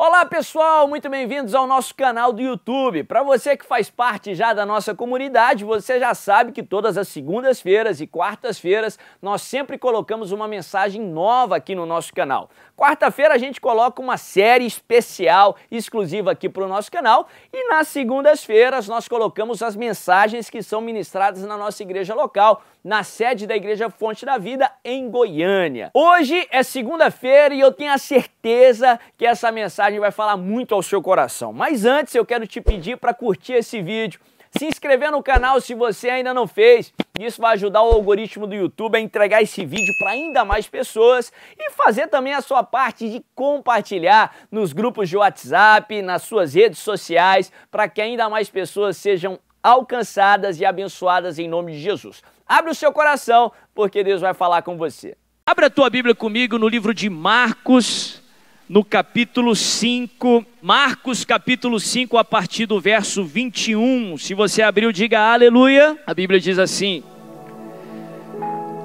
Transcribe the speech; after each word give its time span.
Olá 0.00 0.17
pessoal, 0.26 0.88
muito 0.88 1.08
bem-vindos 1.08 1.54
ao 1.54 1.66
nosso 1.66 1.94
canal 1.94 2.32
do 2.32 2.42
YouTube. 2.42 3.04
Para 3.04 3.22
você 3.22 3.56
que 3.56 3.64
faz 3.64 3.88
parte 3.88 4.34
já 4.34 4.52
da 4.52 4.66
nossa 4.66 4.94
comunidade, 4.94 5.64
você 5.64 6.00
já 6.00 6.12
sabe 6.12 6.50
que 6.50 6.62
todas 6.62 6.98
as 6.98 7.06
segundas-feiras 7.08 8.00
e 8.00 8.06
quartas-feiras 8.06 8.98
nós 9.22 9.42
sempre 9.42 9.78
colocamos 9.78 10.32
uma 10.32 10.48
mensagem 10.48 11.00
nova 11.00 11.56
aqui 11.56 11.74
no 11.74 11.86
nosso 11.86 12.12
canal. 12.12 12.50
Quarta-feira 12.76 13.34
a 13.34 13.38
gente 13.38 13.60
coloca 13.60 14.02
uma 14.02 14.16
série 14.16 14.64
especial 14.64 15.56
exclusiva 15.70 16.32
aqui 16.32 16.48
para 16.48 16.64
o 16.64 16.68
nosso 16.68 16.90
canal 16.90 17.28
e 17.52 17.68
nas 17.68 17.88
segundas-feiras 17.88 18.88
nós 18.88 19.06
colocamos 19.06 19.62
as 19.62 19.76
mensagens 19.76 20.50
que 20.50 20.62
são 20.62 20.80
ministradas 20.80 21.42
na 21.42 21.56
nossa 21.56 21.82
igreja 21.82 22.14
local, 22.14 22.62
na 22.82 23.02
sede 23.02 23.46
da 23.46 23.56
Igreja 23.56 23.90
Fonte 23.90 24.24
da 24.24 24.38
Vida 24.38 24.70
em 24.84 25.10
Goiânia. 25.10 25.90
Hoje 25.92 26.46
é 26.50 26.62
segunda-feira 26.62 27.54
e 27.54 27.60
eu 27.60 27.72
tenho 27.72 27.92
a 27.92 27.98
certeza 27.98 28.98
que 29.16 29.26
essa 29.26 29.50
mensagem 29.50 29.98
vai 29.98 30.07
falar 30.10 30.36
muito 30.36 30.74
ao 30.74 30.82
seu 30.82 31.00
coração. 31.02 31.52
Mas 31.52 31.84
antes 31.84 32.14
eu 32.14 32.24
quero 32.24 32.46
te 32.46 32.60
pedir 32.60 32.96
para 32.96 33.14
curtir 33.14 33.54
esse 33.54 33.80
vídeo 33.82 34.20
se 34.56 34.66
inscrever 34.66 35.10
no 35.10 35.22
canal 35.22 35.60
se 35.60 35.74
você 35.74 36.08
ainda 36.08 36.32
não 36.32 36.46
fez. 36.46 36.92
Isso 37.18 37.40
vai 37.40 37.54
ajudar 37.54 37.82
o 37.82 37.92
algoritmo 37.92 38.46
do 38.46 38.54
YouTube 38.54 38.96
a 38.96 39.00
entregar 39.00 39.42
esse 39.42 39.64
vídeo 39.64 39.94
para 39.98 40.10
ainda 40.10 40.44
mais 40.44 40.68
pessoas 40.68 41.32
e 41.58 41.70
fazer 41.72 42.06
também 42.08 42.32
a 42.32 42.40
sua 42.40 42.62
parte 42.62 43.08
de 43.08 43.24
compartilhar 43.34 44.34
nos 44.50 44.72
grupos 44.72 45.08
de 45.08 45.16
WhatsApp, 45.16 46.00
nas 46.02 46.22
suas 46.22 46.54
redes 46.54 46.78
sociais, 46.78 47.52
para 47.70 47.88
que 47.88 48.00
ainda 48.00 48.28
mais 48.28 48.48
pessoas 48.48 48.96
sejam 48.96 49.38
alcançadas 49.62 50.60
e 50.60 50.64
abençoadas 50.64 51.38
em 51.38 51.48
nome 51.48 51.72
de 51.72 51.80
Jesus. 51.80 52.22
Abre 52.46 52.70
o 52.70 52.74
seu 52.74 52.92
coração, 52.92 53.52
porque 53.74 54.02
Deus 54.02 54.20
vai 54.20 54.32
falar 54.32 54.62
com 54.62 54.78
você. 54.78 55.16
Abra 55.44 55.66
a 55.66 55.70
tua 55.70 55.90
Bíblia 55.90 56.14
comigo 56.14 56.58
no 56.58 56.68
livro 56.68 56.94
de 56.94 57.10
Marcos, 57.10 58.22
no 58.68 58.84
capítulo 58.84 59.56
5, 59.56 60.44
Marcos 60.60 61.24
capítulo 61.24 61.80
5, 61.80 62.18
a 62.18 62.24
partir 62.24 62.66
do 62.66 62.78
verso 62.78 63.24
21. 63.24 64.18
Se 64.18 64.34
você 64.34 64.60
abriu, 64.60 64.92
diga 64.92 65.32
aleluia. 65.32 65.98
A 66.06 66.12
Bíblia 66.12 66.38
diz 66.38 66.58
assim: 66.58 67.02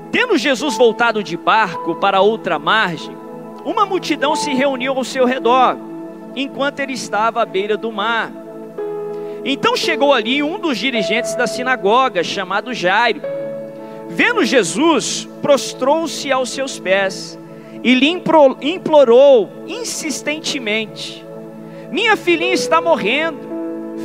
Tendo 0.10 0.38
Jesus 0.38 0.78
voltado 0.78 1.22
de 1.22 1.36
barco 1.36 1.96
para 1.96 2.22
outra 2.22 2.58
margem, 2.58 3.16
uma 3.66 3.86
multidão 3.86 4.38
se 4.38 4.54
reuniu 4.54 4.94
ao 4.94 5.04
seu 5.04 5.26
redor, 5.26 5.78
enquanto 6.34 6.80
ele 6.80 6.94
estava 6.94 7.42
à 7.42 7.46
beira 7.46 7.76
do 7.76 7.92
mar. 7.92 8.32
Então 9.44 9.76
chegou 9.76 10.14
ali 10.14 10.42
um 10.42 10.58
dos 10.58 10.78
dirigentes 10.78 11.36
da 11.36 11.46
sinagoga, 11.46 12.24
chamado 12.24 12.74
Jairo. 12.74 13.22
Vendo 14.08 14.46
Jesus, 14.46 15.28
prostrou-se 15.42 16.32
aos 16.32 16.50
seus 16.50 16.80
pés 16.80 17.38
e 17.84 17.94
lhe 17.94 18.08
implorou 18.62 19.52
insistentemente: 19.68 21.24
Minha 21.92 22.16
filhinha 22.16 22.54
está 22.54 22.80
morrendo, 22.80 23.40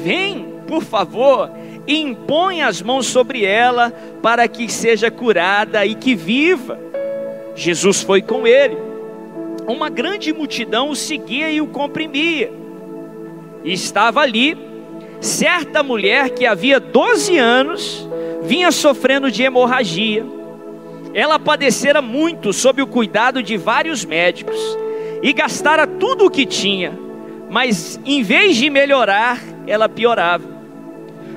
vem, 0.02 0.46
por 0.66 0.82
favor, 0.82 1.50
e 1.86 2.00
impõe 2.00 2.62
as 2.62 2.82
mãos 2.82 3.06
sobre 3.06 3.44
ela 3.44 3.90
para 4.20 4.48
que 4.48 4.68
seja 4.68 5.10
curada 5.10 5.86
e 5.86 5.94
que 5.94 6.14
viva. 6.14 6.78
Jesus 7.54 8.02
foi 8.02 8.20
com 8.20 8.46
ele. 8.46 8.76
Uma 9.66 9.88
grande 9.88 10.32
multidão 10.32 10.90
o 10.90 10.96
seguia 10.96 11.50
e 11.50 11.60
o 11.60 11.66
comprimia. 11.66 12.50
E 13.64 13.72
estava 13.72 14.20
ali 14.20 14.56
certa 15.20 15.82
mulher 15.82 16.30
que 16.30 16.46
havia 16.46 16.78
12 16.78 17.36
anos 17.36 18.08
vinha 18.42 18.70
sofrendo 18.70 19.30
de 19.30 19.42
hemorragia 19.42 20.37
ela 21.14 21.38
padecera 21.38 22.00
muito 22.02 22.52
sob 22.52 22.82
o 22.82 22.86
cuidado 22.86 23.42
de 23.42 23.56
vários 23.56 24.04
médicos 24.04 24.58
e 25.22 25.32
gastara 25.32 25.86
tudo 25.86 26.26
o 26.26 26.30
que 26.30 26.46
tinha, 26.46 26.92
mas 27.50 27.98
em 28.04 28.22
vez 28.22 28.56
de 28.56 28.70
melhorar, 28.70 29.40
ela 29.66 29.88
piorava. 29.88 30.58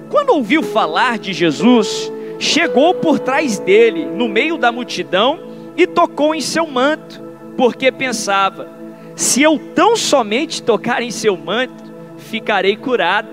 Quando 0.10 0.32
ouviu 0.32 0.62
falar 0.62 1.18
de 1.18 1.34
Jesus, 1.34 2.12
chegou 2.38 2.94
por 2.94 3.20
trás 3.20 3.60
dele, 3.60 4.06
no 4.06 4.28
meio 4.28 4.58
da 4.58 4.72
multidão, 4.72 5.40
e 5.78 5.88
tocou 5.88 6.36
em 6.36 6.42
seu 6.42 6.68
manto, 6.68 7.22
porque 7.56 7.92
pensava: 7.92 8.68
se 9.16 9.42
eu 9.42 9.58
tão 9.74 9.96
somente 9.96 10.62
tocar 10.62 11.02
em 11.02 11.12
seu 11.12 11.38
manto, 11.38 11.84
ficarei 12.18 12.76
curado. 12.76 13.30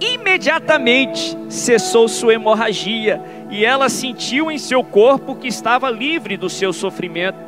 Imediatamente 0.00 1.36
cessou 1.48 2.08
sua 2.08 2.34
hemorragia 2.34 3.20
e 3.50 3.64
ela 3.64 3.88
sentiu 3.88 4.50
em 4.50 4.58
seu 4.58 4.82
corpo 4.82 5.34
que 5.34 5.48
estava 5.48 5.90
livre 5.90 6.36
do 6.36 6.48
seu 6.48 6.72
sofrimento. 6.72 7.38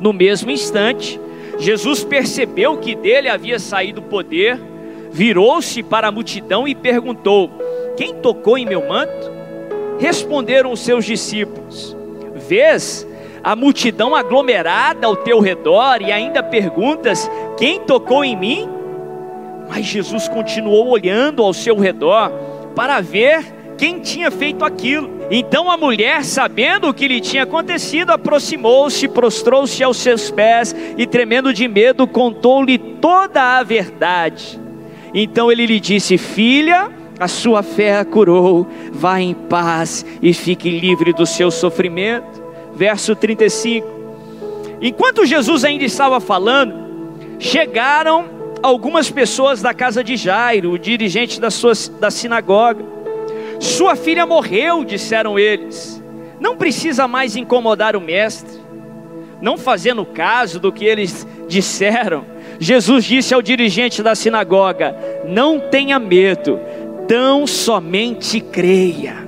No 0.00 0.12
mesmo 0.12 0.50
instante, 0.50 1.20
Jesus 1.58 2.02
percebeu 2.04 2.76
que 2.78 2.94
dele 2.94 3.28
havia 3.28 3.58
saído 3.58 4.02
poder, 4.02 4.60
virou-se 5.10 5.82
para 5.82 6.08
a 6.08 6.12
multidão 6.12 6.66
e 6.66 6.74
perguntou: 6.74 7.50
Quem 7.96 8.14
tocou 8.14 8.58
em 8.58 8.66
meu 8.66 8.86
manto? 8.88 9.32
Responderam 9.98 10.72
os 10.72 10.80
seus 10.80 11.04
discípulos: 11.04 11.96
Vês 12.34 13.06
a 13.42 13.54
multidão 13.54 14.16
aglomerada 14.16 15.06
ao 15.06 15.16
teu 15.16 15.38
redor 15.38 16.02
e 16.02 16.10
ainda 16.10 16.42
perguntas: 16.42 17.30
Quem 17.56 17.80
tocou 17.80 18.24
em 18.24 18.36
mim? 18.36 18.68
Mas 19.68 19.86
Jesus 19.86 20.28
continuou 20.28 20.88
olhando 20.88 21.42
ao 21.42 21.52
seu 21.52 21.76
redor 21.78 22.30
para 22.74 23.00
ver 23.00 23.44
quem 23.76 24.00
tinha 24.00 24.30
feito 24.30 24.64
aquilo. 24.64 25.10
Então 25.30 25.70
a 25.70 25.76
mulher, 25.76 26.24
sabendo 26.24 26.88
o 26.88 26.94
que 26.94 27.08
lhe 27.08 27.20
tinha 27.20 27.44
acontecido, 27.44 28.10
aproximou-se, 28.10 29.08
prostrou-se 29.08 29.82
aos 29.82 29.96
seus 29.96 30.30
pés 30.30 30.74
e, 30.96 31.06
tremendo 31.06 31.52
de 31.52 31.66
medo, 31.66 32.06
contou-lhe 32.06 32.78
toda 32.78 33.58
a 33.58 33.62
verdade. 33.62 34.60
Então 35.12 35.50
ele 35.50 35.66
lhe 35.66 35.80
disse: 35.80 36.18
Filha, 36.18 36.90
a 37.18 37.28
sua 37.28 37.62
fé 37.62 37.98
a 37.98 38.04
curou, 38.04 38.66
vá 38.92 39.20
em 39.20 39.34
paz 39.34 40.04
e 40.20 40.34
fique 40.34 40.68
livre 40.68 41.12
do 41.12 41.24
seu 41.24 41.50
sofrimento. 41.50 42.42
Verso 42.74 43.14
35. 43.14 43.86
Enquanto 44.80 45.24
Jesus 45.24 45.64
ainda 45.64 45.84
estava 45.84 46.20
falando, 46.20 46.74
chegaram 47.38 48.26
algumas 48.62 49.10
pessoas 49.10 49.62
da 49.62 49.72
casa 49.72 50.02
de 50.02 50.16
Jairo, 50.16 50.72
o 50.72 50.78
dirigente 50.78 51.40
da, 51.40 51.50
sua, 51.50 51.72
da 52.00 52.10
sinagoga. 52.10 52.93
Sua 53.60 53.96
filha 53.96 54.26
morreu, 54.26 54.84
disseram 54.84 55.38
eles. 55.38 56.02
Não 56.40 56.56
precisa 56.56 57.08
mais 57.08 57.36
incomodar 57.36 57.96
o 57.96 58.00
mestre. 58.00 58.62
Não 59.40 59.58
fazendo 59.58 60.04
caso 60.04 60.58
do 60.58 60.72
que 60.72 60.84
eles 60.84 61.26
disseram, 61.48 62.24
Jesus 62.58 63.04
disse 63.04 63.34
ao 63.34 63.42
dirigente 63.42 64.02
da 64.02 64.14
sinagoga: 64.14 64.96
Não 65.26 65.60
tenha 65.60 65.98
medo, 65.98 66.58
tão 67.06 67.46
somente 67.46 68.40
creia. 68.40 69.24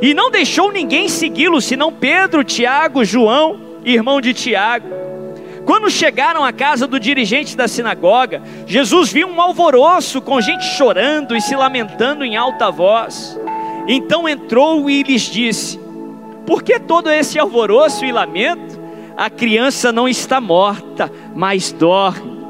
E 0.00 0.12
não 0.14 0.30
deixou 0.30 0.72
ninguém 0.72 1.08
segui-lo, 1.08 1.60
senão 1.60 1.92
Pedro, 1.92 2.42
Tiago, 2.42 3.04
João, 3.04 3.60
irmão 3.84 4.20
de 4.20 4.34
Tiago. 4.34 5.01
Quando 5.64 5.88
chegaram 5.90 6.44
à 6.44 6.52
casa 6.52 6.86
do 6.86 6.98
dirigente 6.98 7.56
da 7.56 7.68
sinagoga, 7.68 8.42
Jesus 8.66 9.12
viu 9.12 9.28
um 9.28 9.40
alvoroço 9.40 10.20
com 10.20 10.40
gente 10.40 10.64
chorando 10.64 11.36
e 11.36 11.40
se 11.40 11.54
lamentando 11.54 12.24
em 12.24 12.36
alta 12.36 12.70
voz. 12.70 13.38
Então 13.86 14.28
entrou 14.28 14.90
e 14.90 15.02
lhes 15.02 15.22
disse: 15.22 15.78
Por 16.46 16.62
que 16.62 16.80
todo 16.80 17.10
esse 17.10 17.38
alvoroço 17.38 18.04
e 18.04 18.10
lamento? 18.10 18.80
A 19.16 19.30
criança 19.30 19.92
não 19.92 20.08
está 20.08 20.40
morta, 20.40 21.10
mas 21.34 21.70
dorme. 21.70 22.42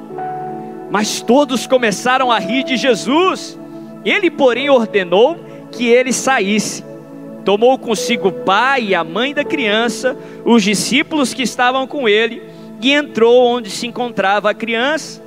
Mas 0.91 1.21
todos 1.21 1.67
começaram 1.67 2.31
a 2.31 2.39
rir 2.39 2.65
de 2.65 2.77
Jesus. 2.77 3.59
Ele, 4.05 4.31
porém, 4.31 4.71
ordenou 4.71 5.39
que 5.71 5.87
ele 5.87 6.13
saísse. 6.13 6.85
Tomou 7.45 7.79
consigo 7.79 8.29
o 8.29 8.33
pai 8.33 8.85
e 8.89 8.95
a 8.95 9.03
mãe 9.03 9.35
da 9.35 9.43
criança, 9.43 10.17
os 10.45 10.63
discípulos 10.63 11.35
que 11.35 11.43
estavam 11.43 11.87
com 11.87 12.09
ele 12.09 12.52
e 12.83 12.93
entrou 12.93 13.47
onde 13.47 13.71
se 13.71 13.87
encontrava 13.87 14.51
a 14.51 14.55
criança, 14.55 15.23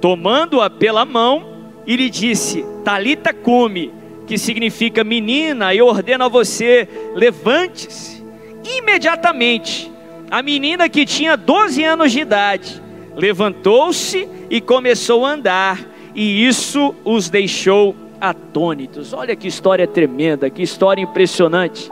tomando-a 0.00 0.70
pela 0.70 1.04
mão, 1.04 1.44
e 1.84 1.96
lhe 1.96 2.08
disse: 2.08 2.64
Talita 2.84 3.32
cume, 3.32 3.92
que 4.26 4.38
significa 4.38 5.02
menina, 5.02 5.74
eu 5.74 5.86
ordeno 5.86 6.24
a 6.24 6.28
você, 6.28 6.88
levante-se. 7.14 8.24
Imediatamente, 8.64 9.90
a 10.30 10.40
menina 10.40 10.88
que 10.88 11.04
tinha 11.04 11.36
12 11.36 11.82
anos 11.84 12.12
de 12.12 12.20
idade 12.20 12.82
levantou-se 13.14 14.28
e 14.48 14.60
começou 14.60 15.26
a 15.26 15.32
andar, 15.32 15.80
e 16.14 16.46
isso 16.46 16.94
os 17.04 17.28
deixou 17.28 17.94
atônitos. 18.20 19.12
Olha 19.12 19.34
que 19.34 19.48
história 19.48 19.86
tremenda, 19.86 20.48
que 20.48 20.62
história 20.62 21.02
impressionante. 21.02 21.90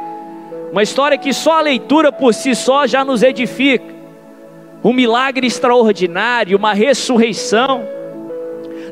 Uma 0.71 0.83
história 0.83 1.19
que 1.19 1.33
só 1.33 1.59
a 1.59 1.61
leitura 1.61 2.11
por 2.11 2.33
si 2.33 2.55
só 2.55 2.87
já 2.87 3.05
nos 3.05 3.23
edifica 3.23 4.02
um 4.85 4.93
milagre 4.93 5.47
extraordinário, 5.47 6.59
uma 6.59 6.73
ressurreição 6.73 7.85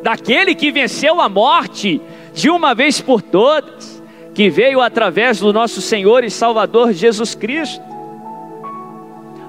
daquele 0.03 0.55
que 0.55 0.71
venceu 0.71 1.21
a 1.21 1.29
morte 1.29 2.01
de 2.33 2.49
uma 2.49 2.75
vez 2.75 3.01
por 3.01 3.21
todas, 3.21 4.03
que 4.33 4.49
veio 4.49 4.81
através 4.81 5.41
do 5.41 5.53
nosso 5.53 5.81
Senhor 5.81 6.25
e 6.25 6.31
Salvador 6.31 6.93
Jesus 6.93 7.35
Cristo. 7.35 7.83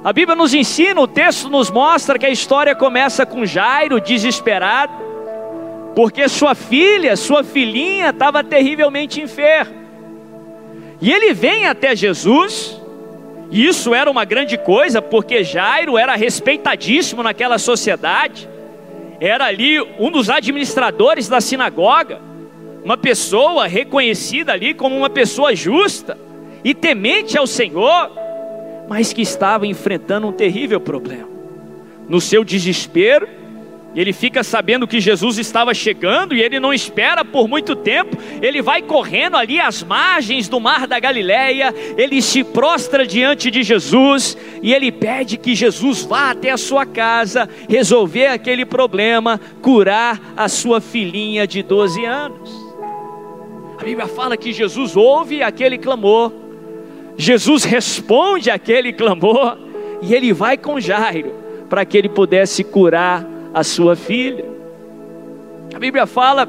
A 0.03 0.11
Bíblia 0.11 0.35
nos 0.35 0.53
ensina, 0.53 0.99
o 0.99 1.07
texto 1.07 1.47
nos 1.47 1.69
mostra 1.69 2.17
que 2.17 2.25
a 2.25 2.29
história 2.29 2.73
começa 2.73 3.23
com 3.23 3.45
Jairo 3.45 4.01
desesperado, 4.01 4.93
porque 5.95 6.27
sua 6.27 6.55
filha, 6.55 7.15
sua 7.15 7.43
filhinha 7.43 8.09
estava 8.09 8.43
terrivelmente 8.43 9.21
enferma. 9.21 9.79
E 10.99 11.11
ele 11.11 11.33
vem 11.33 11.67
até 11.67 11.95
Jesus, 11.95 12.80
e 13.51 13.67
isso 13.67 13.93
era 13.93 14.09
uma 14.09 14.25
grande 14.25 14.57
coisa, 14.57 15.01
porque 15.01 15.43
Jairo 15.43 15.97
era 15.97 16.15
respeitadíssimo 16.15 17.21
naquela 17.21 17.59
sociedade, 17.59 18.49
era 19.19 19.45
ali 19.45 19.79
um 19.99 20.09
dos 20.09 20.29
administradores 20.29 21.27
da 21.27 21.41
sinagoga, 21.41 22.19
uma 22.83 22.97
pessoa 22.97 23.67
reconhecida 23.67 24.53
ali 24.53 24.73
como 24.73 24.97
uma 24.97 25.09
pessoa 25.09 25.55
justa 25.55 26.17
e 26.63 26.73
temente 26.73 27.37
ao 27.37 27.45
Senhor 27.45 28.21
mas 28.91 29.13
que 29.13 29.21
estava 29.21 29.65
enfrentando 29.65 30.27
um 30.27 30.33
terrível 30.33 30.77
problema. 30.77 31.29
No 32.09 32.19
seu 32.19 32.43
desespero, 32.43 33.25
ele 33.95 34.13
fica 34.13 34.43
sabendo 34.43 34.87
que 34.87 34.99
Jesus 34.99 35.37
estava 35.37 35.73
chegando 35.73 36.35
e 36.35 36.41
ele 36.41 36.59
não 36.59 36.73
espera 36.73 37.25
por 37.25 37.47
muito 37.47 37.75
tempo. 37.75 38.17
Ele 38.41 38.61
vai 38.61 38.81
correndo 38.81 39.35
ali 39.35 39.59
às 39.59 39.83
margens 39.83 40.47
do 40.47 40.59
mar 40.59 40.87
da 40.87 40.99
Galileia. 40.99 41.73
Ele 41.97 42.21
se 42.21 42.43
prostra 42.43 43.05
diante 43.05 43.51
de 43.51 43.63
Jesus 43.63 44.37
e 44.61 44.73
ele 44.73 44.91
pede 44.91 45.37
que 45.37 45.55
Jesus 45.55 46.03
vá 46.03 46.31
até 46.31 46.51
a 46.51 46.57
sua 46.57 46.85
casa 46.85 47.49
resolver 47.67 48.27
aquele 48.27 48.65
problema, 48.65 49.39
curar 49.61 50.19
a 50.37 50.47
sua 50.47 50.79
filhinha 50.79 51.45
de 51.45 51.61
12 51.61 52.05
anos. 52.05 52.49
A 53.77 53.83
Bíblia 53.83 54.07
fala 54.07 54.37
que 54.37 54.53
Jesus 54.53 54.95
ouve 54.95 55.43
aquele 55.43 55.77
clamor 55.77 56.31
Jesus 57.17 57.63
responde 57.63 58.49
aquele 58.49 58.91
clamor 58.91 59.57
e 60.01 60.13
ele 60.13 60.33
vai 60.33 60.57
com 60.57 60.79
Jairo 60.79 61.31
para 61.69 61.85
que 61.85 61.97
ele 61.97 62.09
pudesse 62.09 62.63
curar 62.63 63.25
a 63.53 63.63
sua 63.63 63.95
filha. 63.95 64.45
A 65.73 65.79
Bíblia 65.79 66.05
fala 66.05 66.47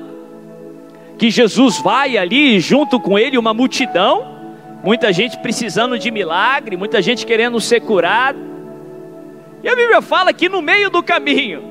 que 1.18 1.30
Jesus 1.30 1.78
vai 1.78 2.16
ali 2.16 2.58
junto 2.58 2.98
com 2.98 3.18
ele 3.18 3.38
uma 3.38 3.54
multidão, 3.54 4.36
muita 4.82 5.12
gente 5.12 5.38
precisando 5.38 5.98
de 5.98 6.10
milagre, 6.10 6.76
muita 6.76 7.00
gente 7.00 7.24
querendo 7.24 7.60
ser 7.60 7.80
curado. 7.80 8.38
E 9.62 9.68
a 9.68 9.76
Bíblia 9.76 10.02
fala 10.02 10.32
que 10.32 10.48
no 10.48 10.60
meio 10.60 10.90
do 10.90 11.02
caminho, 11.02 11.62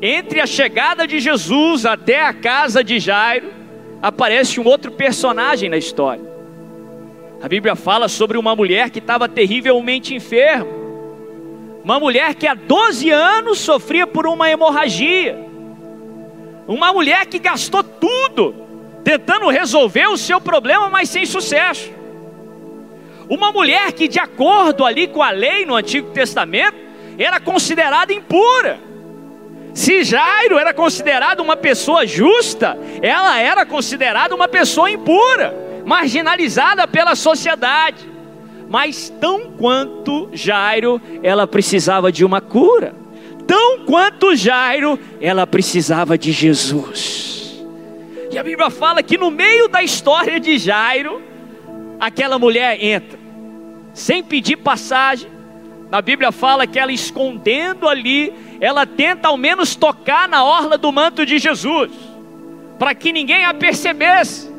entre 0.00 0.40
a 0.40 0.46
chegada 0.46 1.06
de 1.06 1.18
Jesus 1.18 1.84
até 1.84 2.24
a 2.24 2.32
casa 2.32 2.84
de 2.84 3.00
Jairo, 3.00 3.52
aparece 4.00 4.60
um 4.60 4.64
outro 4.64 4.92
personagem 4.92 5.68
na 5.68 5.76
história. 5.76 6.22
A 7.42 7.48
Bíblia 7.48 7.74
fala 7.74 8.08
sobre 8.08 8.38
uma 8.38 8.54
mulher 8.54 8.90
que 8.90 8.98
estava 8.98 9.28
terrivelmente 9.28 10.14
enferma. 10.14 10.83
Uma 11.84 12.00
mulher 12.00 12.34
que 12.34 12.46
há 12.46 12.54
12 12.54 13.10
anos 13.10 13.58
sofria 13.58 14.06
por 14.06 14.26
uma 14.26 14.50
hemorragia. 14.50 15.38
Uma 16.66 16.90
mulher 16.94 17.26
que 17.26 17.38
gastou 17.38 17.84
tudo 17.84 18.54
tentando 19.04 19.50
resolver 19.50 20.06
o 20.06 20.16
seu 20.16 20.40
problema, 20.40 20.88
mas 20.88 21.10
sem 21.10 21.26
sucesso. 21.26 21.92
Uma 23.28 23.52
mulher 23.52 23.92
que, 23.92 24.08
de 24.08 24.18
acordo 24.18 24.86
ali 24.86 25.06
com 25.06 25.22
a 25.22 25.30
lei 25.30 25.66
no 25.66 25.74
Antigo 25.74 26.10
Testamento, 26.10 26.78
era 27.18 27.38
considerada 27.38 28.14
impura. 28.14 28.80
Se 29.74 30.04
Jairo 30.04 30.58
era 30.58 30.72
considerado 30.72 31.40
uma 31.40 31.56
pessoa 31.56 32.06
justa, 32.06 32.78
ela 33.02 33.38
era 33.38 33.66
considerada 33.66 34.34
uma 34.34 34.48
pessoa 34.48 34.90
impura 34.90 35.54
marginalizada 35.84 36.88
pela 36.88 37.14
sociedade. 37.14 38.13
Mas 38.74 39.08
tão 39.20 39.52
quanto 39.52 40.30
Jairo, 40.32 41.00
ela 41.22 41.46
precisava 41.46 42.10
de 42.10 42.24
uma 42.24 42.40
cura. 42.40 42.92
Tão 43.46 43.84
quanto 43.84 44.34
Jairo, 44.34 44.98
ela 45.20 45.46
precisava 45.46 46.18
de 46.18 46.32
Jesus. 46.32 47.64
E 48.32 48.36
a 48.36 48.42
Bíblia 48.42 48.70
fala 48.70 49.00
que 49.00 49.16
no 49.16 49.30
meio 49.30 49.68
da 49.68 49.80
história 49.80 50.40
de 50.40 50.58
Jairo, 50.58 51.22
aquela 52.00 52.36
mulher 52.36 52.82
entra, 52.84 53.16
sem 53.92 54.24
pedir 54.24 54.56
passagem. 54.56 55.30
Na 55.88 56.02
Bíblia 56.02 56.32
fala 56.32 56.66
que 56.66 56.76
ela 56.76 56.90
escondendo 56.90 57.88
ali, 57.88 58.34
ela 58.60 58.84
tenta 58.84 59.28
ao 59.28 59.36
menos 59.36 59.76
tocar 59.76 60.28
na 60.28 60.42
orla 60.42 60.76
do 60.76 60.90
manto 60.90 61.24
de 61.24 61.38
Jesus, 61.38 61.92
para 62.76 62.92
que 62.92 63.12
ninguém 63.12 63.44
a 63.44 63.54
percebesse. 63.54 64.52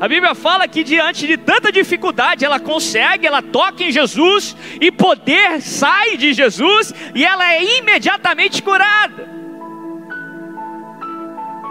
A 0.00 0.08
Bíblia 0.08 0.34
fala 0.34 0.66
que 0.66 0.82
diante 0.82 1.26
de 1.26 1.36
tanta 1.36 1.70
dificuldade, 1.70 2.42
ela 2.42 2.58
consegue, 2.58 3.26
ela 3.26 3.42
toca 3.42 3.84
em 3.84 3.92
Jesus 3.92 4.56
e 4.80 4.90
poder 4.90 5.60
sai 5.60 6.16
de 6.16 6.32
Jesus 6.32 6.94
e 7.14 7.22
ela 7.22 7.52
é 7.52 7.78
imediatamente 7.78 8.62
curada. 8.62 9.28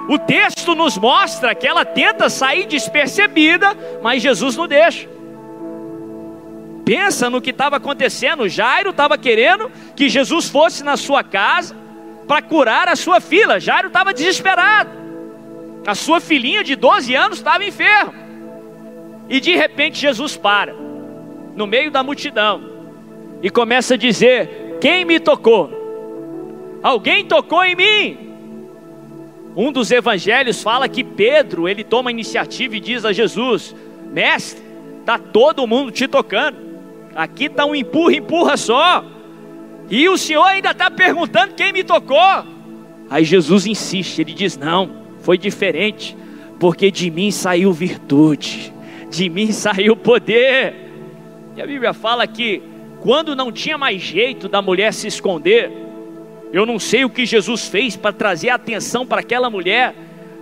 O 0.08 0.20
texto 0.20 0.76
nos 0.76 0.96
mostra 0.96 1.56
que 1.56 1.68
ela 1.68 1.84
tenta 1.84 2.30
sair 2.30 2.68
despercebida, 2.68 3.76
mas 4.02 4.22
Jesus 4.22 4.56
não 4.56 4.68
deixa. 4.68 5.10
Pensa 6.86 7.31
no 7.31 7.42
que 7.42 7.50
estava 7.50 7.78
acontecendo. 7.78 8.48
Jairo 8.48 8.92
estava 8.92 9.18
querendo 9.18 9.72
que 9.96 10.08
Jesus 10.08 10.50
fosse 10.50 10.84
na 10.84 10.98
sua 10.98 11.24
casa 11.24 11.76
para 12.28 12.44
curar 12.44 12.88
a 12.88 12.96
sua 12.96 13.20
filha. 13.20 13.60
Jairo 13.60 13.88
estava 13.88 14.14
desesperado. 14.14 15.09
A 15.90 15.96
sua 15.96 16.20
filhinha 16.20 16.64
de 16.64 16.76
12 16.76 17.16
anos 17.16 17.40
estava 17.40 17.66
enferma. 17.66 18.14
E 19.28 19.40
de 19.40 19.56
repente 19.56 20.00
Jesus 20.00 20.38
para, 20.38 20.72
no 21.56 21.66
meio 21.66 21.90
da 21.90 22.04
multidão, 22.04 22.62
e 23.42 23.50
começa 23.50 23.96
a 23.96 23.98
dizer: 23.98 24.78
Quem 24.80 25.04
me 25.04 25.20
tocou? 25.20 25.72
Alguém 26.84 27.26
tocou 27.26 27.66
em 27.66 27.76
mim. 27.76 28.18
Um 29.56 29.72
dos 29.72 29.90
evangelhos 29.90 30.62
fala 30.62 30.88
que 30.88 31.04
Pedro, 31.04 31.68
ele 31.68 31.84
toma 31.84 32.12
a 32.12 32.14
iniciativa 32.14 32.76
e 32.76 32.80
diz 32.80 33.04
a 33.04 33.12
Jesus: 33.12 33.76
Mestre, 34.14 34.62
está 35.00 35.18
todo 35.18 35.66
mundo 35.66 35.92
te 35.92 36.08
tocando. 36.08 36.56
Aqui 37.16 37.46
está 37.46 37.66
um 37.66 37.74
empurra, 37.74 38.14
empurra 38.14 38.58
só. 38.58 39.04
E 39.90 40.08
o 40.08 40.20
Senhor 40.20 40.44
ainda 40.44 40.70
está 40.70 40.92
perguntando 40.92 41.56
quem 41.56 41.74
me 41.74 41.84
tocou. 41.84 42.46
Aí 43.10 43.26
Jesus 43.26 43.66
insiste, 43.66 44.22
ele 44.22 44.34
diz: 44.34 44.56
Não, 44.56 44.99
foi 45.21 45.38
diferente, 45.38 46.16
porque 46.60 46.92
de 46.92 47.10
mim 47.10 47.31
saiu 47.31 47.71
virtude, 47.71 48.74
de 49.10 49.30
mim 49.30 49.51
saiu 49.51 49.95
poder. 49.95 50.75
E 51.56 51.62
a 51.62 51.66
Bíblia 51.66 51.94
fala 51.94 52.25
que 52.27 52.62
quando 53.01 53.36
não 53.36 53.51
tinha 53.51 53.77
mais 53.77 54.01
jeito 54.01 54.50
da 54.50 54.62
mulher 54.62 54.94
se 54.94 55.07
esconder, 55.07 55.71
eu 56.51 56.66
não 56.66 56.80
sei 56.80 57.06
o 57.06 57.10
que 57.10 57.25
Jesus 57.25 57.68
fez 57.68 57.95
para 57.95 58.12
trazer 58.12 58.50
atenção 58.50 59.06
para 59.06 59.21
aquela 59.21 59.50
mulher, 59.50 59.95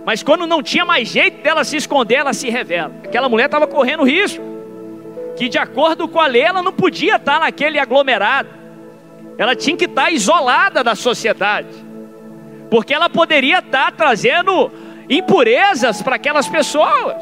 mas 0.04 0.22
quando 0.22 0.46
não 0.46 0.62
tinha 0.62 0.84
mais 0.84 1.08
jeito 1.08 1.42
dela 1.42 1.64
se 1.64 1.76
esconder, 1.76 2.16
ela 2.16 2.32
se 2.32 2.48
revela. 2.48 2.94
Aquela 3.04 3.28
mulher 3.28 3.46
estava 3.46 3.66
correndo 3.66 4.04
risco, 4.04 4.42
que 5.36 5.48
de 5.48 5.58
acordo 5.58 6.08
com 6.08 6.20
a 6.20 6.26
lei 6.26 6.42
ela 6.42 6.62
não 6.62 6.72
podia 6.72 7.16
estar 7.16 7.38
naquele 7.38 7.78
aglomerado, 7.78 8.48
ela 9.36 9.54
tinha 9.54 9.76
que 9.76 9.84
estar 9.84 10.10
isolada 10.10 10.82
da 10.82 10.94
sociedade, 10.94 11.68
porque 12.70 12.92
ela 12.92 13.08
poderia 13.08 13.58
estar 13.58 13.92
trazendo 13.92 14.70
impurezas 15.08 16.02
para 16.02 16.16
aquelas 16.16 16.48
pessoas. 16.48 17.16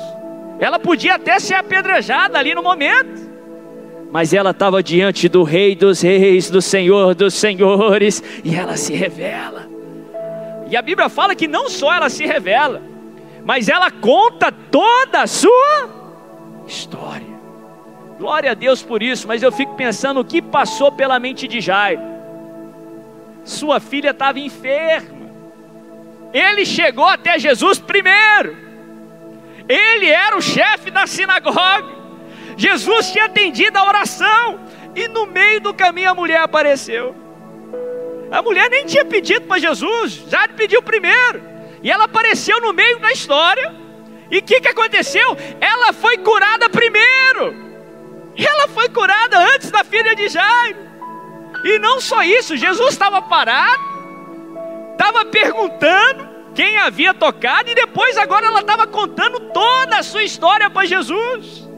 Ela 0.58 0.78
podia 0.78 1.14
até 1.14 1.38
ser 1.38 1.54
apedrejada 1.54 2.38
ali 2.38 2.54
no 2.54 2.62
momento, 2.62 3.30
mas 4.10 4.32
ela 4.32 4.50
estava 4.50 4.82
diante 4.82 5.28
do 5.28 5.42
Rei 5.42 5.74
dos 5.74 6.00
Reis, 6.00 6.48
do 6.48 6.62
Senhor 6.62 7.14
dos 7.14 7.34
Senhores, 7.34 8.22
e 8.42 8.54
ela 8.54 8.76
se 8.76 8.94
revela. 8.94 9.68
E 10.68 10.76
a 10.76 10.82
Bíblia 10.82 11.08
fala 11.08 11.34
que 11.34 11.46
não 11.46 11.68
só 11.68 11.94
ela 11.94 12.08
se 12.08 12.24
revela, 12.26 12.82
mas 13.44 13.68
ela 13.68 13.90
conta 13.90 14.50
toda 14.50 15.22
a 15.22 15.26
sua 15.26 15.88
história. 16.66 17.36
Glória 18.18 18.52
a 18.52 18.54
Deus 18.54 18.82
por 18.82 19.02
isso, 19.02 19.28
mas 19.28 19.42
eu 19.42 19.52
fico 19.52 19.74
pensando 19.74 20.20
o 20.20 20.24
que 20.24 20.40
passou 20.40 20.90
pela 20.90 21.20
mente 21.20 21.46
de 21.46 21.60
Jairo. 21.60 22.00
Sua 23.44 23.78
filha 23.78 24.10
estava 24.10 24.40
enferma. 24.40 25.15
Ele 26.37 26.66
chegou 26.66 27.07
até 27.07 27.38
Jesus 27.38 27.78
primeiro. 27.78 28.57
Ele 29.69 30.09
era 30.09 30.37
o 30.37 30.43
chefe 30.43 30.90
da 30.90 31.07
sinagoga. 31.07 31.97
Jesus 32.57 33.11
tinha 33.11 33.25
atendido 33.25 33.78
a 33.78 33.87
oração. 33.87 34.61
E 34.95 35.09
no 35.09 35.26
meio 35.26 35.61
do 35.61 35.73
caminho 35.73 36.11
a 36.11 36.14
mulher 36.14 36.40
apareceu. 36.40 37.14
A 38.31 38.43
mulher 38.43 38.69
nem 38.69 38.85
tinha 38.85 39.05
pedido 39.05 39.47
para 39.47 39.61
Jesus, 39.61 40.25
já 40.28 40.47
pediu 40.49 40.83
primeiro. 40.83 41.43
E 41.83 41.90
ela 41.90 42.05
apareceu 42.05 42.61
no 42.61 42.73
meio 42.73 42.99
da 42.99 43.12
história. 43.12 43.75
E 44.31 44.38
o 44.38 44.43
que, 44.43 44.61
que 44.61 44.69
aconteceu? 44.69 45.37
Ela 45.61 45.93
foi 45.93 46.19
curada 46.19 46.69
primeiro. 46.69 47.55
Ela 48.37 48.69
foi 48.69 48.88
curada 48.88 49.38
antes 49.55 49.71
da 49.71 49.85
filha 49.85 50.14
de 50.14 50.28
Jairo. 50.28 50.87
E 51.64 51.78
não 51.78 52.00
só 52.00 52.23
isso, 52.23 52.57
Jesus 52.57 52.93
estava 52.93 53.23
parado, 53.23 53.83
estava 54.93 55.25
perguntando, 55.25 56.25
quem 56.56 56.78
havia 56.78 57.12
tocado, 57.12 57.70
e 57.70 57.75
depois 57.75 58.16
agora 58.16 58.46
ela 58.46 58.60
estava 58.60 58.86
contando 58.86 59.38
toda 59.52 59.98
a 59.98 60.02
sua 60.02 60.25
história 60.25 60.70
para 60.70 60.86
Jesus. 60.86 61.68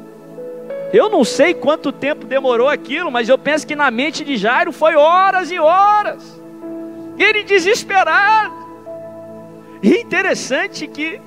Eu 0.93 1.11
não 1.11 1.25
sei 1.25 1.53
quanto 1.53 1.91
tempo 1.91 2.25
demorou 2.25 2.69
aquilo, 2.69 3.11
mas 3.11 3.29
eu 3.29 3.37
penso 3.37 3.67
que 3.67 3.75
na 3.75 3.91
mente 3.91 4.25
de 4.25 4.37
Jairo 4.37 4.73
foi 4.73 4.95
horas 4.95 5.51
e 5.51 5.59
horas. 5.59 6.41
Ele 7.19 7.43
desesperado. 7.43 8.55
E 9.83 10.01
interessante 10.01 10.87
que 10.87 11.21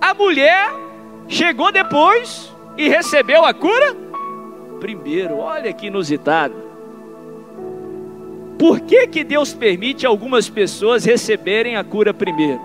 a 0.00 0.14
mulher 0.14 0.70
chegou 1.28 1.72
depois 1.72 2.52
e 2.78 2.88
recebeu 2.88 3.44
a 3.44 3.52
cura 3.52 3.96
primeiro. 4.78 5.38
Olha 5.38 5.72
que 5.72 5.88
inusitado. 5.88 6.61
Por 8.62 8.78
que, 8.78 9.08
que 9.08 9.24
Deus 9.24 9.52
permite 9.52 10.06
algumas 10.06 10.48
pessoas 10.48 11.04
receberem 11.04 11.74
a 11.74 11.82
cura 11.82 12.14
primeiro? 12.14 12.60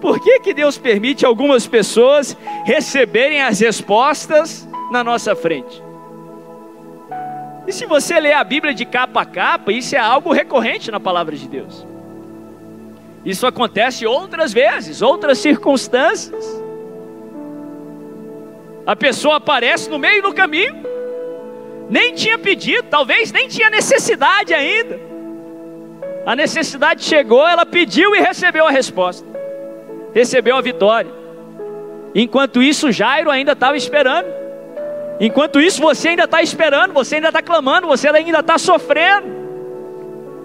Por 0.00 0.22
que, 0.22 0.38
que 0.38 0.54
Deus 0.54 0.78
permite 0.78 1.26
algumas 1.26 1.66
pessoas 1.66 2.36
receberem 2.64 3.42
as 3.42 3.58
respostas 3.58 4.68
na 4.92 5.02
nossa 5.02 5.34
frente? 5.34 5.82
E 7.66 7.72
se 7.72 7.86
você 7.86 8.20
ler 8.20 8.34
a 8.34 8.44
Bíblia 8.44 8.72
de 8.72 8.84
capa 8.84 9.22
a 9.22 9.26
capa, 9.26 9.72
isso 9.72 9.96
é 9.96 9.98
algo 9.98 10.32
recorrente 10.32 10.92
na 10.92 11.00
palavra 11.00 11.34
de 11.34 11.48
Deus. 11.48 11.84
Isso 13.24 13.48
acontece 13.48 14.06
outras 14.06 14.52
vezes, 14.52 15.02
outras 15.02 15.38
circunstâncias. 15.38 16.62
A 18.86 18.94
pessoa 18.94 19.38
aparece 19.38 19.90
no 19.90 19.98
meio 19.98 20.22
do 20.22 20.32
caminho, 20.32 20.93
nem 21.88 22.14
tinha 22.14 22.38
pedido, 22.38 22.88
talvez 22.88 23.30
nem 23.30 23.48
tinha 23.48 23.70
necessidade 23.70 24.54
ainda. 24.54 24.98
A 26.26 26.34
necessidade 26.34 27.04
chegou, 27.04 27.46
ela 27.46 27.66
pediu 27.66 28.14
e 28.14 28.20
recebeu 28.20 28.66
a 28.66 28.70
resposta, 28.70 29.26
recebeu 30.14 30.56
a 30.56 30.60
vitória. 30.60 31.10
Enquanto 32.14 32.62
isso, 32.62 32.92
Jairo 32.92 33.30
ainda 33.30 33.52
estava 33.52 33.76
esperando. 33.76 34.28
Enquanto 35.20 35.60
isso, 35.60 35.80
você 35.80 36.08
ainda 36.08 36.24
está 36.24 36.42
esperando, 36.42 36.92
você 36.92 37.16
ainda 37.16 37.28
está 37.28 37.42
clamando, 37.42 37.86
você 37.86 38.08
ainda 38.08 38.40
está 38.40 38.56
sofrendo. 38.56 39.44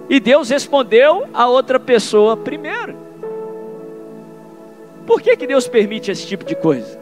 E 0.08 0.18
Deus 0.18 0.50
respondeu 0.50 1.28
a 1.32 1.46
outra 1.46 1.78
pessoa 1.78 2.36
primeiro. 2.36 2.96
Por 5.06 5.22
que, 5.22 5.36
que 5.36 5.46
Deus 5.46 5.66
permite 5.66 6.10
esse 6.10 6.26
tipo 6.26 6.44
de 6.44 6.54
coisa? 6.54 6.98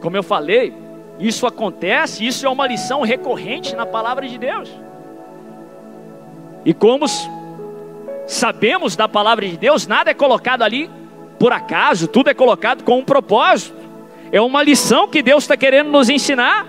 Como 0.00 0.16
eu 0.16 0.22
falei, 0.22 0.72
isso 1.18 1.46
acontece, 1.46 2.26
isso 2.26 2.46
é 2.46 2.48
uma 2.48 2.66
lição 2.66 3.02
recorrente 3.02 3.74
na 3.74 3.86
palavra 3.86 4.28
de 4.28 4.38
Deus. 4.38 4.70
E 6.64 6.74
como 6.74 7.06
sabemos 8.26 8.96
da 8.96 9.08
palavra 9.08 9.48
de 9.48 9.56
Deus, 9.56 9.86
nada 9.86 10.10
é 10.10 10.14
colocado 10.14 10.62
ali 10.62 10.90
por 11.38 11.52
acaso, 11.52 12.08
tudo 12.08 12.28
é 12.28 12.34
colocado 12.34 12.82
com 12.82 12.98
um 12.98 13.04
propósito. 13.04 13.76
É 14.32 14.40
uma 14.40 14.62
lição 14.62 15.08
que 15.08 15.22
Deus 15.22 15.44
está 15.44 15.56
querendo 15.56 15.90
nos 15.90 16.08
ensinar. 16.08 16.66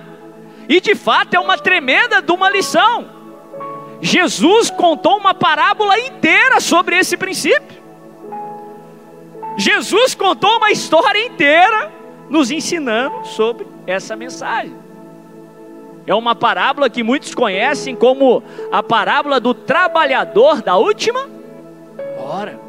E 0.69 0.79
de 0.79 0.95
fato 0.95 1.33
é 1.33 1.39
uma 1.39 1.57
tremenda 1.57 2.21
de 2.21 2.31
uma 2.31 2.49
lição. 2.49 3.09
Jesus 4.01 4.69
contou 4.69 5.17
uma 5.17 5.33
parábola 5.33 5.97
inteira 5.99 6.59
sobre 6.59 6.97
esse 6.97 7.17
princípio. 7.17 7.77
Jesus 9.57 10.13
contou 10.13 10.57
uma 10.57 10.69
história 10.69 11.25
inteira 11.25 11.96
nos 12.29 12.51
ensinando 12.51 13.25
sobre 13.25 13.65
essa 13.85 14.15
mensagem. 14.15 14.75
É 16.05 16.15
uma 16.15 16.33
parábola 16.33 16.89
que 16.89 17.03
muitos 17.03 17.35
conhecem 17.35 17.95
como 17.95 18.41
a 18.71 18.81
parábola 18.81 19.39
do 19.39 19.53
trabalhador 19.53 20.61
da 20.61 20.77
última 20.77 21.27
hora. 22.17 22.59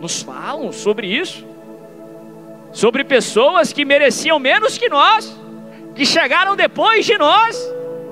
Nos 0.00 0.22
falam 0.22 0.70
sobre 0.70 1.06
isso. 1.06 1.44
Sobre 2.70 3.04
pessoas 3.04 3.72
que 3.72 3.84
mereciam 3.84 4.38
menos 4.38 4.76
que 4.76 4.88
nós, 4.88 5.34
que 5.94 6.04
chegaram 6.04 6.56
depois 6.56 7.06
de 7.06 7.16
nós 7.16 7.56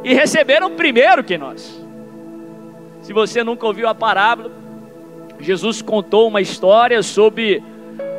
e 0.05 0.15
receberam 0.15 0.77
primeiro 0.77 1.23
que 1.25 1.37
nós. 1.37 1.83
Se 3.03 3.13
você 3.13 3.43
nunca 3.43 3.67
ouviu 3.67 3.89
a 3.89 3.95
parábola, 3.95 4.51
Jesus 5.41 5.83
contou 5.83 6.29
uma 6.29 6.41
história 6.41 7.03
sobre 7.03 7.63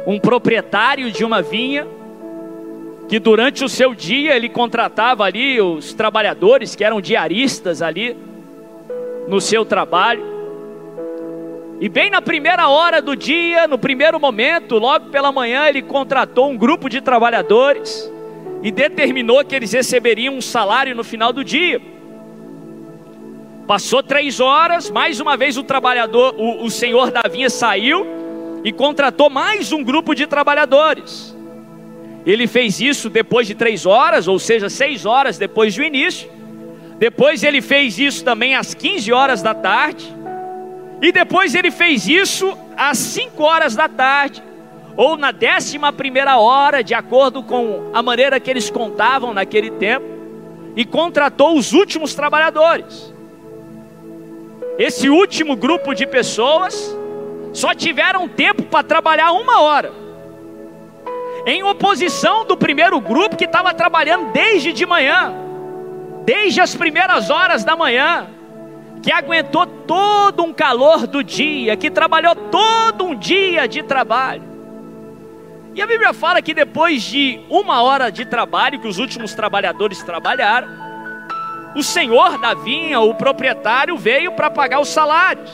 um 0.06 0.20
proprietário 0.20 1.10
de 1.12 1.24
uma 1.24 1.42
vinha 1.42 1.88
que 3.08 3.20
durante 3.20 3.64
o 3.64 3.70
seu 3.70 3.94
dia 3.94 4.36
ele 4.36 4.50
contratava 4.50 5.24
ali 5.24 5.62
os 5.62 5.94
trabalhadores 5.94 6.76
que 6.76 6.84
eram 6.84 7.02
diaristas 7.02 7.82
ali 7.82 8.18
no 9.28 9.40
seu 9.42 9.66
trabalho. 9.66 10.34
E 11.80 11.90
bem 11.90 12.10
na 12.10 12.22
primeira 12.22 12.70
hora 12.70 13.02
do 13.02 13.16
dia, 13.16 13.68
no 13.68 13.78
primeiro 13.78 14.20
momento, 14.20 14.78
logo 14.78 15.10
pela 15.10 15.32
manhã, 15.32 15.68
ele 15.68 15.82
contratou 15.82 16.50
um 16.50 16.58
grupo 16.58 16.90
de 16.90 17.02
trabalhadores 17.02 18.12
e 18.62 18.72
determinou 18.72 19.44
que 19.44 19.54
eles 19.54 19.74
receberiam 19.74 20.36
um 20.36 20.42
salário 20.42 20.96
no 20.96 21.04
final 21.04 21.34
do 21.34 21.44
dia. 21.44 21.82
Passou 23.68 24.02
três 24.02 24.40
horas, 24.40 24.90
mais 24.90 25.20
uma 25.20 25.36
vez 25.36 25.58
o 25.58 25.64
trabalhador, 25.64 26.36
o, 26.38 26.64
o 26.64 26.70
senhor 26.70 27.12
da 27.12 27.24
vinha 27.30 27.50
saiu 27.50 28.06
e 28.64 28.72
contratou 28.72 29.30
mais 29.30 29.72
um 29.74 29.84
grupo 29.84 30.14
de 30.14 30.26
trabalhadores. 30.26 31.36
Ele 32.26 32.48
fez 32.48 32.80
isso 32.80 33.10
depois 33.10 33.48
de 33.48 33.54
três 33.54 33.86
horas, 33.86 34.28
ou 34.28 34.40
seja, 34.40 34.70
seis 34.70 35.06
horas 35.06 35.38
depois 35.38 35.76
do 35.76 35.84
início. 35.84 36.30
Depois 36.98 37.44
ele 37.44 37.62
fez 37.62 38.00
isso 38.00 38.24
também 38.24 38.56
às 38.56 38.74
15 38.74 39.12
horas 39.12 39.42
da 39.42 39.54
tarde. 39.54 40.06
E 41.02 41.12
depois 41.12 41.54
ele 41.54 41.70
fez 41.70 42.08
isso 42.08 42.58
às 42.78 42.98
5 42.98 43.44
horas 43.44 43.76
da 43.76 43.90
tarde, 43.90 44.42
ou 44.96 45.18
na 45.18 45.32
décima 45.32 45.92
primeira 45.92 46.38
hora, 46.38 46.82
de 46.82 46.94
acordo 46.94 47.44
com 47.44 47.92
a 47.94 48.02
maneira 48.02 48.40
que 48.40 48.50
eles 48.50 48.70
contavam 48.70 49.34
naquele 49.34 49.70
tempo, 49.72 50.06
e 50.78 50.86
contratou 50.86 51.58
os 51.58 51.74
últimos 51.74 52.16
trabalhadores. 52.16 53.14
Esse 54.80 55.10
último 55.10 55.58
grupo 55.58 55.94
de 55.94 56.08
pessoas 56.08 56.98
só 57.52 57.76
tiveram 57.76 58.30
tempo 58.30 58.64
para 58.64 58.82
trabalhar 58.82 59.34
uma 59.34 59.62
hora 59.62 60.03
em 61.46 61.64
oposição 61.64 62.46
do 62.46 62.56
primeiro 62.56 63.00
grupo 63.00 63.36
que 63.36 63.46
estava 63.46 63.74
trabalhando 63.74 64.32
desde 64.32 64.72
de 64.72 64.86
manhã, 64.86 65.34
desde 66.26 66.62
as 66.62 66.74
primeiras 66.76 67.30
horas 67.30 67.64
da 67.64 67.76
manhã, 67.76 68.28
que 69.02 69.12
aguentou 69.12 69.66
todo 69.66 70.44
um 70.44 70.54
calor 70.54 71.06
do 71.06 71.22
dia, 71.24 71.76
que 71.76 71.92
trabalhou 71.92 72.36
todo 72.36 73.04
um 73.04 73.16
dia 73.16 73.68
de 73.68 73.84
trabalho. 73.84 74.44
E 75.76 75.82
a 75.82 75.88
Bíblia 75.88 76.14
fala 76.14 76.42
que 76.42 76.54
depois 76.54 77.02
de 77.02 77.42
uma 77.50 77.82
hora 77.82 78.12
de 78.12 78.26
trabalho, 78.26 78.80
que 78.80 78.88
os 78.88 79.00
últimos 79.00 79.34
trabalhadores 79.34 80.02
trabalharam, 80.04 80.70
o 81.76 81.84
senhor 81.84 82.38
da 82.38 82.54
vinha, 82.54 83.00
o 83.02 83.16
proprietário, 83.16 83.98
veio 83.98 84.32
para 84.34 84.50
pagar 84.50 84.80
os 84.80 84.90
salários. 84.90 85.52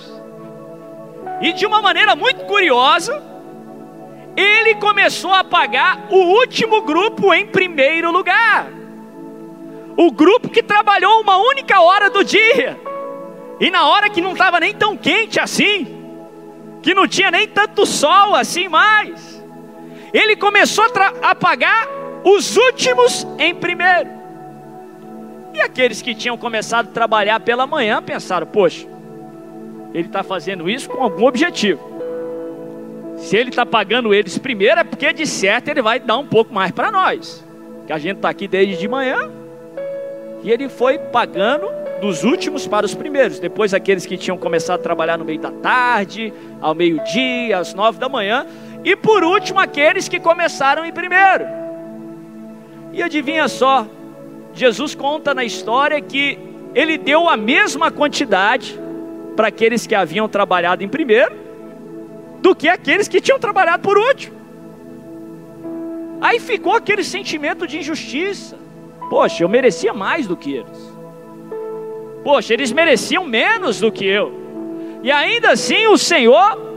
E 1.42 1.54
de 1.54 1.66
uma 1.66 1.82
maneira 1.82 2.16
muito 2.16 2.46
curiosa, 2.46 3.24
ele 4.40 4.76
começou 4.76 5.34
a 5.34 5.44
pagar 5.44 6.08
o 6.10 6.16
último 6.16 6.82
grupo 6.82 7.34
em 7.34 7.46
primeiro 7.46 8.12
lugar. 8.12 8.68
O 9.98 10.12
grupo 10.12 10.50
que 10.50 10.64
trabalhou 10.64 11.22
uma 11.22 11.38
única 11.38 11.82
hora 11.82 12.10
do 12.10 12.24
dia, 12.24 12.80
e 13.60 13.70
na 13.70 13.86
hora 13.86 14.10
que 14.10 14.22
não 14.22 14.32
estava 14.32 14.60
nem 14.60 14.74
tão 14.74 14.96
quente 14.96 15.40
assim, 15.40 15.88
que 16.82 16.94
não 16.94 17.08
tinha 17.08 17.30
nem 17.30 17.48
tanto 17.48 17.86
sol 17.86 18.34
assim 18.34 18.70
mais, 18.70 19.44
ele 20.14 20.38
começou 20.38 20.86
a, 20.86 21.32
a 21.32 21.36
pagar 21.36 21.88
os 22.24 22.56
últimos 22.56 23.28
em 23.38 23.54
primeiro. 23.54 24.10
E 25.54 25.60
aqueles 25.60 26.02
que 26.02 26.16
tinham 26.16 26.38
começado 26.38 26.88
a 26.88 26.92
trabalhar 26.92 27.40
pela 27.42 27.68
manhã 27.68 28.02
pensaram: 28.02 28.48
poxa, 28.48 28.88
ele 29.94 30.08
está 30.08 30.24
fazendo 30.24 30.70
isso 30.70 30.90
com 30.90 31.04
algum 31.04 31.26
objetivo. 31.26 31.89
Se 33.20 33.36
ele 33.36 33.50
está 33.50 33.66
pagando 33.66 34.14
eles 34.14 34.38
primeiro, 34.38 34.80
é 34.80 34.84
porque 34.84 35.12
de 35.12 35.28
certo 35.28 35.68
ele 35.68 35.82
vai 35.82 36.00
dar 36.00 36.18
um 36.18 36.26
pouco 36.26 36.54
mais 36.54 36.72
para 36.72 36.90
nós. 36.90 37.46
Que 37.86 37.92
a 37.92 37.98
gente 37.98 38.16
está 38.16 38.30
aqui 38.30 38.48
desde 38.48 38.78
de 38.78 38.88
manhã. 38.88 39.30
E 40.42 40.50
ele 40.50 40.70
foi 40.70 40.98
pagando 40.98 41.68
dos 42.00 42.24
últimos 42.24 42.66
para 42.66 42.86
os 42.86 42.96
primeiros. 42.96 43.38
Depois 43.38 43.74
aqueles 43.74 44.06
que 44.06 44.18
tinham 44.18 44.38
começado 44.38 44.80
a 44.80 44.84
trabalhar 44.84 45.18
no 45.18 45.26
meio 45.26 45.40
da 45.40 45.52
tarde, 45.52 46.34
ao 46.62 46.74
meio-dia, 46.74 47.58
às 47.58 47.74
nove 47.74 48.00
da 48.00 48.08
manhã. 48.08 48.48
E 48.86 48.96
por 48.96 49.22
último 49.22 49.60
aqueles 49.60 50.08
que 50.08 50.20
começaram 50.20 50.86
em 50.86 50.94
primeiro. 50.94 51.46
E 52.94 53.04
adivinha 53.04 53.50
só, 53.50 53.86
Jesus 54.54 54.96
conta 54.96 55.36
na 55.36 55.44
história 55.44 56.00
que 56.00 56.40
ele 56.74 56.98
deu 56.98 57.28
a 57.28 57.36
mesma 57.36 57.92
quantidade 57.92 58.80
para 59.36 59.50
aqueles 59.50 59.86
que 59.86 59.94
haviam 59.94 60.30
trabalhado 60.30 60.84
em 60.84 60.88
primeiro 60.88 61.49
do 62.42 62.56
que 62.56 62.68
aqueles 62.68 63.08
que 63.08 63.22
tinham 63.22 63.40
trabalhado 63.40 63.84
por 63.84 63.98
último. 63.98 64.38
Aí 66.22 66.40
ficou 66.40 66.76
aquele 66.76 67.04
sentimento 67.04 67.66
de 67.66 67.80
injustiça. 67.80 68.58
Poxa, 69.10 69.44
eu 69.44 69.50
merecia 69.50 69.94
mais 69.94 70.28
do 70.28 70.36
que 70.36 70.54
eles. 70.54 71.00
Poxa, 72.24 72.54
eles 72.54 72.72
mereciam 72.72 73.26
menos 73.26 73.80
do 73.80 73.92
que 73.92 74.06
eu. 74.06 74.34
E 75.02 75.12
ainda 75.12 75.52
assim 75.52 75.88
o 75.88 75.98
Senhor 75.98 76.70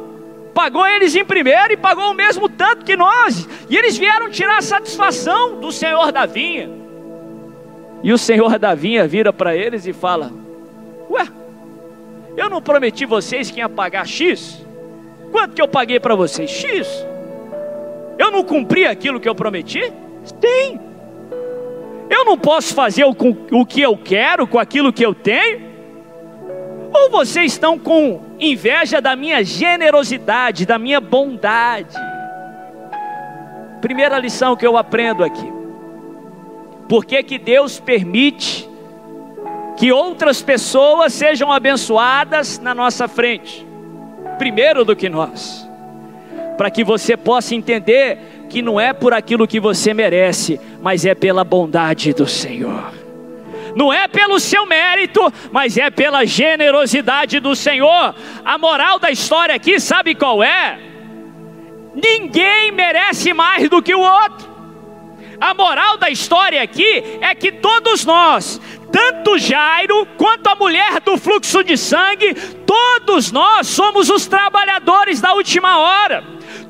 pagou 0.55 0.87
eles 0.87 1.15
em 1.15 1.25
primeiro 1.25 1.73
e 1.73 1.77
pagou 1.77 2.11
o 2.11 2.15
mesmo 2.15 2.49
tanto 2.49 2.85
que 2.85 2.97
nós. 2.97 3.49
E 3.69 3.77
eles 3.77 3.97
vieram 3.97 4.31
tirar 4.31 4.59
a 4.59 4.63
satisfação 4.63 5.59
do 5.59 5.73
senhor 5.73 6.13
da 6.13 6.27
vinha. 6.27 6.71
E 8.03 8.13
o 8.13 8.19
senhor 8.19 8.59
da 8.59 8.75
vinha 8.75 9.07
vira 9.07 9.33
para 9.33 9.57
eles 9.57 9.87
e 9.87 9.93
fala: 9.93 10.33
Ué, 11.11 11.27
eu 12.37 12.49
não 12.49 12.63
prometi 12.63 13.05
vocês 13.05 13.51
que 13.51 13.59
ia 13.59 13.69
pagar 13.69 14.07
X? 14.07 14.65
Quanto 15.33 15.55
que 15.55 15.63
eu 15.63 15.67
paguei 15.67 15.99
para 15.99 16.15
vocês? 16.15 16.51
X. 16.51 16.87
Eu 18.19 18.31
não 18.31 18.45
cumpri 18.45 18.87
aquilo 18.87 19.19
que 19.19 19.29
eu 19.29 19.35
prometi? 19.35 19.93
Tem. 20.39 20.79
Eu 22.11 22.27
não 22.27 22.37
posso 22.37 22.75
fazer 22.75 23.05
o, 23.05 23.17
o 23.51 23.65
que 23.65 23.81
eu 23.81 23.97
quero 23.97 24.47
com 24.47 24.59
aquilo 24.59 24.93
que 24.93 25.05
eu 25.05 25.15
tenho? 25.15 25.73
Ou 26.93 27.11
vocês 27.11 27.53
estão 27.53 27.79
com 27.79 28.21
inveja 28.39 29.01
da 29.01 29.17
minha 29.17 29.43
generosidade, 29.43 30.67
da 30.67 30.79
minha 30.79 31.01
bondade? 31.01 31.97
Primeira 33.81 34.19
lição 34.19 34.55
que 34.55 34.67
eu 34.67 34.77
aprendo 34.77 35.25
aqui. 35.25 35.51
Por 36.87 37.07
que, 37.07 37.23
que 37.23 37.39
Deus 37.39 37.81
permite 37.81 38.69
que 39.79 39.91
outras 39.91 40.43
pessoas 40.43 41.15
sejam 41.15 41.51
abençoadas 41.51 42.59
na 42.59 42.75
nossa 42.75 43.09
frente? 43.09 43.72
Primeiro 44.39 44.85
do 44.85 44.97
que 44.97 45.09
nós. 45.09 45.69
Para 46.57 46.71
que 46.71 46.85
você 46.85 47.17
possa 47.17 47.55
entender 47.55 48.47
que 48.49 48.61
não 48.61 48.81
é 48.81 48.93
por 48.93 49.15
aquilo 49.15 49.47
que 49.47 49.59
você 49.59 49.95
merece, 49.95 50.61
mas 50.81 51.05
é 51.05 51.15
pela 51.15 51.45
bondade 51.45 52.13
do 52.13 52.27
Senhor 52.27 53.03
não 53.75 53.93
é 53.93 54.07
pelo 54.09 54.39
seu 54.39 54.67
mérito, 54.67 55.33
mas 55.51 55.77
é 55.77 55.91
pela 55.91 56.25
generosidade 56.27 57.41
do 57.41 57.55
Senhor. 57.55 58.15
A 58.45 58.59
moral 58.59 58.99
da 58.99 59.11
história 59.11 59.55
aqui, 59.55 59.81
sabe 59.81 60.15
qual 60.15 60.43
é? 60.43 60.79
Ninguém 61.95 62.73
merece 62.73 63.33
mais 63.33 63.69
do 63.69 63.83
que 63.83 63.95
o 63.95 64.01
outro. 64.01 64.51
A 65.41 65.55
moral 65.55 65.97
da 65.97 66.09
história 66.09 66.63
aqui 66.63 67.03
é 67.21 67.35
que 67.35 67.51
todos 67.51 68.05
nós, 68.05 68.61
tanto 68.93 69.39
Jairo 69.39 70.07
quanto 70.19 70.47
a 70.49 70.55
mulher 70.55 71.01
do 71.01 71.17
fluxo 71.17 71.65
de 71.65 71.77
sangue, 71.77 72.35
todos 72.67 73.33
nós 73.33 73.67
somos 73.67 74.11
os 74.11 74.27
trabalhadores 74.27 75.21
da 75.21 75.33
última 75.33 75.79
hora. 75.79 76.23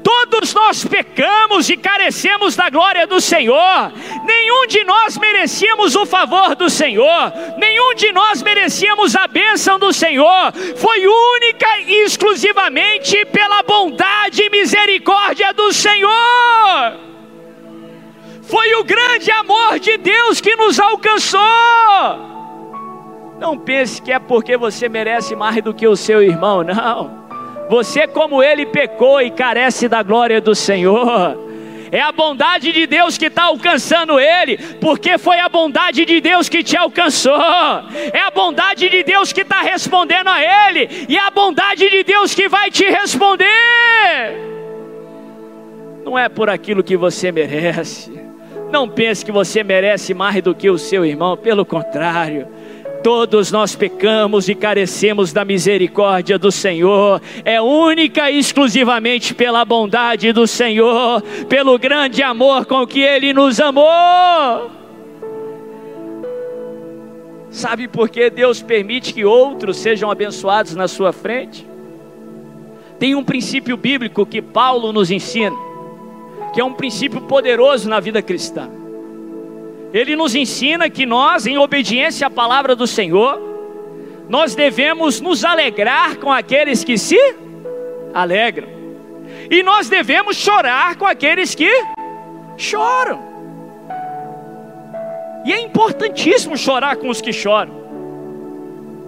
Todos 0.02 0.52
nós 0.52 0.84
pecamos 0.84 1.68
e 1.68 1.76
carecemos 1.76 2.56
da 2.56 2.68
glória 2.68 3.06
do 3.06 3.20
Senhor. 3.20 3.92
Nenhum 4.24 4.66
de 4.66 4.84
nós 4.84 5.16
merecíamos 5.16 5.94
o 5.94 6.04
favor 6.04 6.56
do 6.56 6.68
Senhor. 6.68 7.32
Nenhum 7.56 7.94
de 7.94 8.12
nós 8.12 8.42
merecíamos 8.42 9.14
a 9.14 9.28
bênção 9.28 9.78
do 9.78 9.92
Senhor. 9.92 10.52
Foi 10.76 11.06
única 11.06 11.80
e 11.86 12.04
exclusivamente 12.04 13.24
pela 13.26 13.62
bondade 13.62 14.42
e 14.42 14.50
misericórdia 14.50 15.52
do 15.52 15.72
Senhor. 15.72 17.12
Foi 18.52 18.74
o 18.74 18.84
grande 18.84 19.30
amor 19.30 19.78
de 19.78 19.96
Deus 19.96 20.38
que 20.38 20.54
nos 20.56 20.78
alcançou. 20.78 21.40
Não 23.40 23.56
pense 23.56 24.02
que 24.02 24.12
é 24.12 24.18
porque 24.18 24.58
você 24.58 24.90
merece 24.90 25.34
mais 25.34 25.64
do 25.64 25.72
que 25.72 25.88
o 25.88 25.96
seu 25.96 26.22
irmão, 26.22 26.62
não. 26.62 27.24
Você, 27.70 28.06
como 28.06 28.42
ele, 28.42 28.66
pecou 28.66 29.22
e 29.22 29.30
carece 29.30 29.88
da 29.88 30.02
glória 30.02 30.38
do 30.38 30.54
Senhor. 30.54 31.34
É 31.90 32.02
a 32.02 32.12
bondade 32.12 32.70
de 32.72 32.86
Deus 32.86 33.16
que 33.16 33.24
está 33.24 33.44
alcançando 33.44 34.20
ele, 34.20 34.58
porque 34.82 35.16
foi 35.16 35.40
a 35.40 35.48
bondade 35.48 36.04
de 36.04 36.20
Deus 36.20 36.50
que 36.50 36.62
te 36.62 36.76
alcançou. 36.76 37.40
É 38.12 38.20
a 38.20 38.30
bondade 38.30 38.86
de 38.86 39.02
Deus 39.02 39.32
que 39.32 39.40
está 39.40 39.62
respondendo 39.62 40.28
a 40.28 40.68
ele, 40.68 41.06
e 41.08 41.16
é 41.16 41.20
a 41.20 41.30
bondade 41.30 41.88
de 41.88 42.04
Deus 42.04 42.34
que 42.34 42.50
vai 42.50 42.70
te 42.70 42.84
responder. 42.84 43.46
Não 46.04 46.18
é 46.18 46.28
por 46.28 46.50
aquilo 46.50 46.84
que 46.84 46.98
você 46.98 47.32
merece. 47.32 48.31
Não 48.72 48.88
pense 48.88 49.22
que 49.22 49.30
você 49.30 49.62
merece 49.62 50.14
mais 50.14 50.42
do 50.42 50.54
que 50.54 50.70
o 50.70 50.78
seu 50.78 51.04
irmão, 51.04 51.36
pelo 51.36 51.62
contrário. 51.62 52.48
Todos 53.02 53.52
nós 53.52 53.76
pecamos 53.76 54.48
e 54.48 54.54
carecemos 54.54 55.30
da 55.30 55.44
misericórdia 55.44 56.38
do 56.38 56.50
Senhor. 56.50 57.20
É 57.44 57.60
única 57.60 58.30
e 58.30 58.38
exclusivamente 58.38 59.34
pela 59.34 59.62
bondade 59.62 60.32
do 60.32 60.46
Senhor, 60.46 61.20
pelo 61.50 61.78
grande 61.78 62.22
amor 62.22 62.64
com 62.64 62.86
que 62.86 63.00
Ele 63.00 63.34
nos 63.34 63.60
amou. 63.60 64.70
Sabe 67.50 67.86
por 67.86 68.08
que 68.08 68.30
Deus 68.30 68.62
permite 68.62 69.12
que 69.12 69.22
outros 69.22 69.76
sejam 69.76 70.10
abençoados 70.10 70.74
na 70.74 70.88
sua 70.88 71.12
frente? 71.12 71.66
Tem 72.98 73.14
um 73.14 73.22
princípio 73.22 73.76
bíblico 73.76 74.24
que 74.24 74.40
Paulo 74.40 74.94
nos 74.94 75.10
ensina, 75.10 75.54
que 76.52 76.60
é 76.60 76.64
um 76.64 76.74
princípio 76.74 77.20
poderoso 77.22 77.88
na 77.88 78.00
vida 78.00 78.20
cristã. 78.20 78.68
Ele 79.92 80.16
nos 80.16 80.34
ensina 80.34 80.88
que 80.88 81.04
nós, 81.04 81.46
em 81.46 81.58
obediência 81.58 82.26
à 82.26 82.30
palavra 82.30 82.74
do 82.74 82.86
Senhor, 82.86 83.40
nós 84.28 84.54
devemos 84.54 85.20
nos 85.20 85.44
alegrar 85.44 86.16
com 86.16 86.32
aqueles 86.32 86.82
que 86.82 86.96
se 86.96 87.18
alegram, 88.14 88.68
e 89.50 89.62
nós 89.62 89.88
devemos 89.88 90.36
chorar 90.36 90.96
com 90.96 91.06
aqueles 91.06 91.54
que 91.54 91.70
choram. 92.56 93.32
E 95.44 95.52
é 95.52 95.60
importantíssimo 95.60 96.56
chorar 96.56 96.96
com 96.96 97.08
os 97.08 97.20
que 97.20 97.32
choram. 97.32 97.82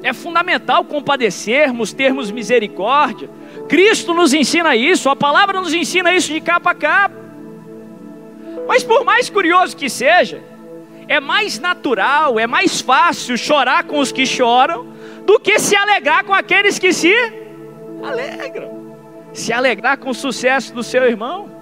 É 0.02 0.12
fundamental 0.12 0.84
compadecermos, 0.84 1.92
termos 1.92 2.30
misericórdia. 2.30 3.30
Cristo 3.68 4.12
nos 4.12 4.34
ensina 4.34 4.76
isso, 4.76 5.08
a 5.08 5.16
palavra 5.16 5.60
nos 5.60 5.72
ensina 5.72 6.12
isso 6.12 6.30
de 6.30 6.40
capa 6.40 6.72
a 6.72 6.74
capa. 6.74 7.23
Mas 8.66 8.82
por 8.82 9.04
mais 9.04 9.28
curioso 9.28 9.76
que 9.76 9.88
seja, 9.88 10.42
é 11.08 11.20
mais 11.20 11.58
natural, 11.58 12.38
é 12.38 12.46
mais 12.46 12.80
fácil 12.80 13.36
chorar 13.36 13.84
com 13.84 13.98
os 13.98 14.10
que 14.10 14.26
choram 14.26 14.86
do 15.24 15.38
que 15.38 15.58
se 15.58 15.76
alegrar 15.76 16.24
com 16.24 16.32
aqueles 16.32 16.78
que 16.78 16.92
se 16.92 17.14
alegram. 18.02 18.72
Se 19.32 19.52
alegrar 19.52 19.98
com 19.98 20.10
o 20.10 20.14
sucesso 20.14 20.72
do 20.72 20.82
seu 20.82 21.04
irmão. 21.04 21.52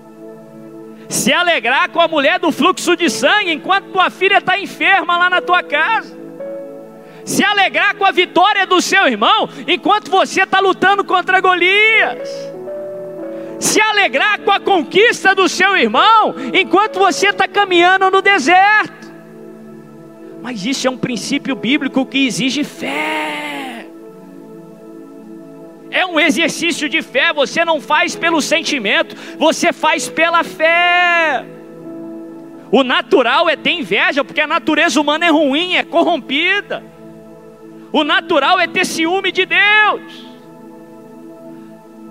Se 1.08 1.32
alegrar 1.32 1.90
com 1.90 2.00
a 2.00 2.08
mulher 2.08 2.38
do 2.38 2.52
fluxo 2.52 2.96
de 2.96 3.10
sangue 3.10 3.52
enquanto 3.52 3.92
tua 3.92 4.10
filha 4.10 4.38
está 4.38 4.58
enferma 4.58 5.16
lá 5.16 5.28
na 5.28 5.40
tua 5.40 5.62
casa. 5.62 6.16
Se 7.24 7.44
alegrar 7.44 7.96
com 7.96 8.04
a 8.04 8.10
vitória 8.10 8.66
do 8.66 8.80
seu 8.80 9.06
irmão 9.06 9.48
enquanto 9.66 10.10
você 10.10 10.42
está 10.42 10.60
lutando 10.60 11.04
contra 11.04 11.40
Golias 11.40 12.51
se 13.62 13.80
alegrar 13.80 14.40
com 14.40 14.50
a 14.50 14.58
conquista 14.58 15.34
do 15.34 15.48
seu 15.48 15.76
irmão, 15.76 16.34
enquanto 16.52 16.98
você 16.98 17.28
está 17.28 17.46
caminhando 17.46 18.10
no 18.10 18.20
deserto. 18.20 19.12
Mas 20.42 20.66
isso 20.66 20.88
é 20.88 20.90
um 20.90 20.96
princípio 20.96 21.54
bíblico 21.54 22.04
que 22.04 22.26
exige 22.26 22.64
fé. 22.64 23.86
É 25.90 26.04
um 26.04 26.18
exercício 26.18 26.88
de 26.88 27.02
fé, 27.02 27.32
você 27.32 27.64
não 27.64 27.80
faz 27.80 28.16
pelo 28.16 28.40
sentimento, 28.40 29.14
você 29.38 29.72
faz 29.72 30.08
pela 30.08 30.42
fé. 30.42 31.44
O 32.72 32.82
natural 32.82 33.48
é 33.48 33.54
ter 33.54 33.72
inveja, 33.72 34.24
porque 34.24 34.40
a 34.40 34.46
natureza 34.46 35.00
humana 35.00 35.26
é 35.26 35.30
ruim, 35.30 35.76
é 35.76 35.84
corrompida. 35.84 36.82
O 37.92 38.02
natural 38.02 38.58
é 38.58 38.66
ter 38.66 38.86
ciúme 38.86 39.30
de 39.30 39.46
Deus. 39.46 40.31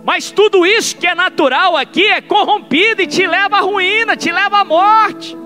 Mas 0.03 0.31
tudo 0.31 0.65
isso 0.65 0.97
que 0.97 1.07
é 1.07 1.13
natural 1.13 1.77
aqui 1.77 2.05
é 2.05 2.21
corrompido 2.21 3.01
e 3.01 3.07
te 3.07 3.25
leva 3.27 3.57
à 3.57 3.61
ruína, 3.61 4.17
te 4.17 4.31
leva 4.31 4.59
à 4.59 4.65
morte. 4.65 5.37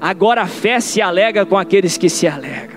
Agora 0.00 0.42
a 0.42 0.46
fé 0.46 0.80
se 0.80 1.00
alega 1.00 1.44
com 1.44 1.56
aqueles 1.56 1.96
que 1.96 2.08
se 2.08 2.26
alegram. 2.26 2.76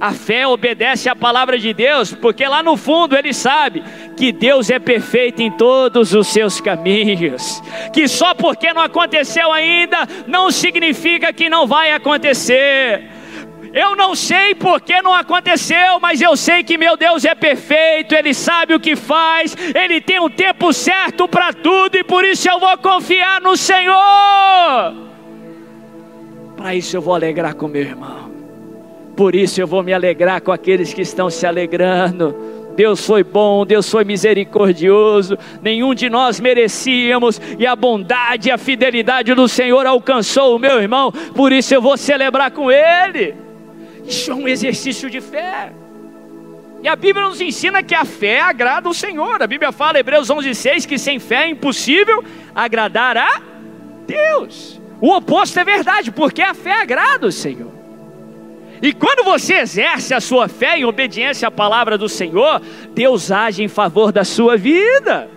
A 0.00 0.12
fé 0.12 0.46
obedece 0.46 1.08
à 1.08 1.16
palavra 1.16 1.58
de 1.58 1.72
Deus, 1.72 2.12
porque 2.12 2.46
lá 2.46 2.62
no 2.62 2.76
fundo 2.76 3.16
ele 3.16 3.32
sabe 3.32 3.82
que 4.16 4.32
Deus 4.32 4.68
é 4.68 4.78
perfeito 4.78 5.40
em 5.40 5.50
todos 5.50 6.12
os 6.12 6.26
seus 6.26 6.60
caminhos. 6.60 7.62
Que 7.92 8.06
só 8.06 8.34
porque 8.34 8.72
não 8.72 8.82
aconteceu 8.82 9.52
ainda 9.52 10.06
não 10.26 10.50
significa 10.50 11.32
que 11.32 11.48
não 11.48 11.66
vai 11.66 11.92
acontecer. 11.92 13.08
Eu 13.74 13.96
não 13.96 14.14
sei 14.14 14.54
porque 14.54 15.02
não 15.02 15.12
aconteceu, 15.12 15.98
mas 16.00 16.20
eu 16.20 16.36
sei 16.36 16.62
que 16.62 16.78
meu 16.78 16.96
Deus 16.96 17.24
é 17.24 17.34
perfeito, 17.34 18.14
Ele 18.14 18.32
sabe 18.32 18.72
o 18.72 18.78
que 18.78 18.94
faz, 18.94 19.56
Ele 19.74 20.00
tem 20.00 20.20
um 20.20 20.30
tempo 20.30 20.72
certo 20.72 21.26
para 21.26 21.52
tudo 21.52 21.96
e 21.96 22.04
por 22.04 22.24
isso 22.24 22.48
eu 22.48 22.60
vou 22.60 22.78
confiar 22.78 23.40
no 23.40 23.56
Senhor. 23.56 24.94
Para 26.56 26.72
isso 26.72 26.96
eu 26.96 27.02
vou 27.02 27.16
alegrar 27.16 27.56
com 27.56 27.66
meu 27.66 27.82
irmão. 27.82 28.30
Por 29.16 29.34
isso 29.34 29.60
eu 29.60 29.66
vou 29.66 29.82
me 29.82 29.92
alegrar 29.92 30.40
com 30.40 30.52
aqueles 30.52 30.94
que 30.94 31.02
estão 31.02 31.28
se 31.28 31.44
alegrando. 31.44 32.34
Deus 32.76 33.04
foi 33.04 33.24
bom, 33.24 33.66
Deus 33.66 33.90
foi 33.90 34.04
misericordioso, 34.04 35.36
nenhum 35.60 35.94
de 35.94 36.08
nós 36.08 36.40
merecíamos, 36.40 37.40
e 37.58 37.66
a 37.66 37.76
bondade 37.76 38.48
e 38.48 38.52
a 38.52 38.58
fidelidade 38.58 39.32
do 39.32 39.46
Senhor 39.48 39.86
alcançou 39.86 40.56
o 40.56 40.58
meu 40.58 40.80
irmão, 40.80 41.12
por 41.12 41.52
isso 41.52 41.72
eu 41.72 41.80
vou 41.80 41.96
celebrar 41.96 42.50
com 42.50 42.70
ele. 42.72 43.43
Isso 44.06 44.30
é 44.30 44.34
um 44.34 44.46
exercício 44.46 45.08
de 45.08 45.20
fé. 45.20 45.72
E 46.82 46.88
a 46.88 46.94
Bíblia 46.94 47.26
nos 47.26 47.40
ensina 47.40 47.82
que 47.82 47.94
a 47.94 48.04
fé 48.04 48.40
agrada 48.40 48.88
o 48.88 48.94
Senhor. 48.94 49.42
A 49.42 49.46
Bíblia 49.46 49.72
fala, 49.72 49.98
Hebreus 49.98 50.28
11,6, 50.28 50.86
que 50.86 50.98
sem 50.98 51.18
fé 51.18 51.44
é 51.44 51.48
impossível 51.48 52.22
agradar 52.54 53.16
a 53.16 53.40
Deus. 54.06 54.78
O 55.00 55.10
oposto 55.16 55.58
é 55.58 55.64
verdade, 55.64 56.10
porque 56.10 56.42
a 56.42 56.52
fé 56.52 56.82
agrada 56.82 57.26
o 57.26 57.32
Senhor. 57.32 57.72
E 58.82 58.92
quando 58.92 59.24
você 59.24 59.54
exerce 59.54 60.12
a 60.12 60.20
sua 60.20 60.46
fé 60.46 60.78
em 60.78 60.84
obediência 60.84 61.48
à 61.48 61.50
palavra 61.50 61.96
do 61.96 62.06
Senhor, 62.06 62.60
Deus 62.90 63.30
age 63.30 63.62
em 63.62 63.68
favor 63.68 64.12
da 64.12 64.24
sua 64.24 64.56
vida. 64.56 65.30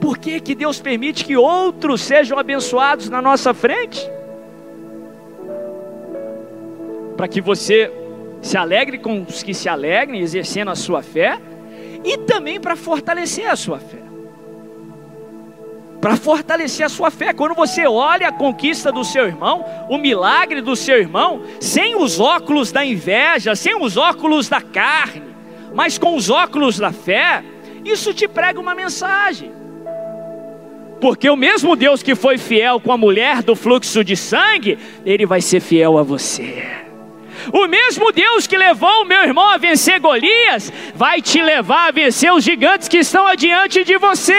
Por 0.00 0.18
que, 0.18 0.40
que 0.40 0.54
Deus 0.54 0.80
permite 0.80 1.24
que 1.24 1.36
outros 1.36 2.00
sejam 2.00 2.38
abençoados 2.38 3.08
na 3.08 3.22
nossa 3.22 3.54
frente? 3.54 4.10
Para 7.20 7.28
que 7.28 7.42
você 7.42 7.92
se 8.40 8.56
alegre 8.56 8.96
com 8.96 9.20
os 9.28 9.42
que 9.42 9.52
se 9.52 9.68
alegrem, 9.68 10.22
exercendo 10.22 10.70
a 10.70 10.74
sua 10.74 11.02
fé, 11.02 11.38
e 12.02 12.16
também 12.16 12.58
para 12.58 12.74
fortalecer 12.74 13.46
a 13.46 13.54
sua 13.56 13.78
fé. 13.78 13.98
Para 16.00 16.16
fortalecer 16.16 16.86
a 16.86 16.88
sua 16.88 17.10
fé, 17.10 17.34
quando 17.34 17.54
você 17.54 17.86
olha 17.86 18.28
a 18.28 18.32
conquista 18.32 18.90
do 18.90 19.04
seu 19.04 19.26
irmão, 19.26 19.62
o 19.90 19.98
milagre 19.98 20.62
do 20.62 20.74
seu 20.74 20.96
irmão, 20.96 21.42
sem 21.60 21.94
os 21.94 22.18
óculos 22.18 22.72
da 22.72 22.82
inveja, 22.86 23.54
sem 23.54 23.78
os 23.78 23.98
óculos 23.98 24.48
da 24.48 24.62
carne, 24.62 25.34
mas 25.74 25.98
com 25.98 26.16
os 26.16 26.30
óculos 26.30 26.78
da 26.78 26.90
fé, 26.90 27.44
isso 27.84 28.14
te 28.14 28.26
prega 28.26 28.58
uma 28.58 28.74
mensagem. 28.74 29.52
Porque 31.02 31.28
o 31.28 31.36
mesmo 31.36 31.76
Deus 31.76 32.02
que 32.02 32.14
foi 32.14 32.38
fiel 32.38 32.80
com 32.80 32.90
a 32.90 32.96
mulher 32.96 33.42
do 33.42 33.54
fluxo 33.54 34.02
de 34.02 34.16
sangue, 34.16 34.78
ele 35.04 35.26
vai 35.26 35.42
ser 35.42 35.60
fiel 35.60 35.98
a 35.98 36.02
você. 36.02 36.88
O 37.52 37.66
mesmo 37.66 38.12
Deus 38.12 38.46
que 38.46 38.56
levou 38.56 39.02
o 39.02 39.04
meu 39.04 39.22
irmão 39.22 39.48
a 39.48 39.56
vencer 39.56 40.00
Golias, 40.00 40.72
vai 40.94 41.22
te 41.22 41.42
levar 41.42 41.88
a 41.88 41.90
vencer 41.90 42.32
os 42.32 42.44
gigantes 42.44 42.88
que 42.88 42.98
estão 42.98 43.26
adiante 43.26 43.84
de 43.84 43.96
você. 43.98 44.34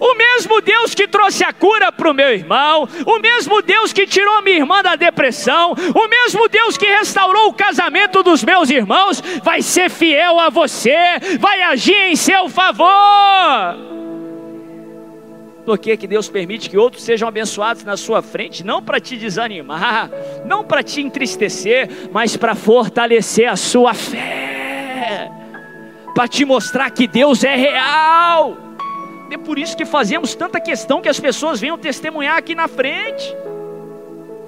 O 0.00 0.14
mesmo 0.14 0.60
Deus 0.60 0.94
que 0.94 1.06
trouxe 1.06 1.44
a 1.44 1.52
cura 1.52 1.92
para 1.92 2.10
o 2.10 2.14
meu 2.14 2.32
irmão, 2.32 2.88
o 3.06 3.18
mesmo 3.18 3.62
Deus 3.62 3.92
que 3.92 4.06
tirou 4.06 4.42
minha 4.42 4.56
irmã 4.56 4.82
da 4.82 4.96
depressão, 4.96 5.74
o 5.94 6.08
mesmo 6.08 6.48
Deus 6.48 6.76
que 6.76 6.86
restaurou 6.86 7.48
o 7.48 7.54
casamento 7.54 8.22
dos 8.22 8.42
meus 8.42 8.70
irmãos, 8.70 9.22
vai 9.42 9.62
ser 9.62 9.90
fiel 9.90 10.38
a 10.40 10.50
você, 10.50 10.96
vai 11.38 11.62
agir 11.62 12.10
em 12.10 12.16
seu 12.16 12.48
favor. 12.48 13.95
Por 15.66 15.78
que, 15.78 15.96
que 15.96 16.06
Deus 16.06 16.28
permite 16.28 16.70
que 16.70 16.78
outros 16.78 17.02
sejam 17.02 17.28
abençoados 17.28 17.82
na 17.82 17.96
sua 17.96 18.22
frente? 18.22 18.64
Não 18.64 18.80
para 18.80 19.00
te 19.00 19.16
desanimar, 19.16 20.08
não 20.44 20.62
para 20.62 20.80
te 20.80 21.00
entristecer, 21.00 21.90
mas 22.12 22.36
para 22.36 22.54
fortalecer 22.54 23.50
a 23.50 23.56
sua 23.56 23.92
fé, 23.92 25.28
para 26.14 26.28
te 26.28 26.44
mostrar 26.44 26.88
que 26.90 27.08
Deus 27.08 27.42
é 27.42 27.56
real. 27.56 28.56
É 29.28 29.36
por 29.36 29.58
isso 29.58 29.76
que 29.76 29.84
fazemos 29.84 30.36
tanta 30.36 30.60
questão 30.60 31.02
que 31.02 31.08
as 31.08 31.18
pessoas 31.18 31.60
venham 31.60 31.76
testemunhar 31.76 32.38
aqui 32.38 32.54
na 32.54 32.68
frente. 32.68 33.36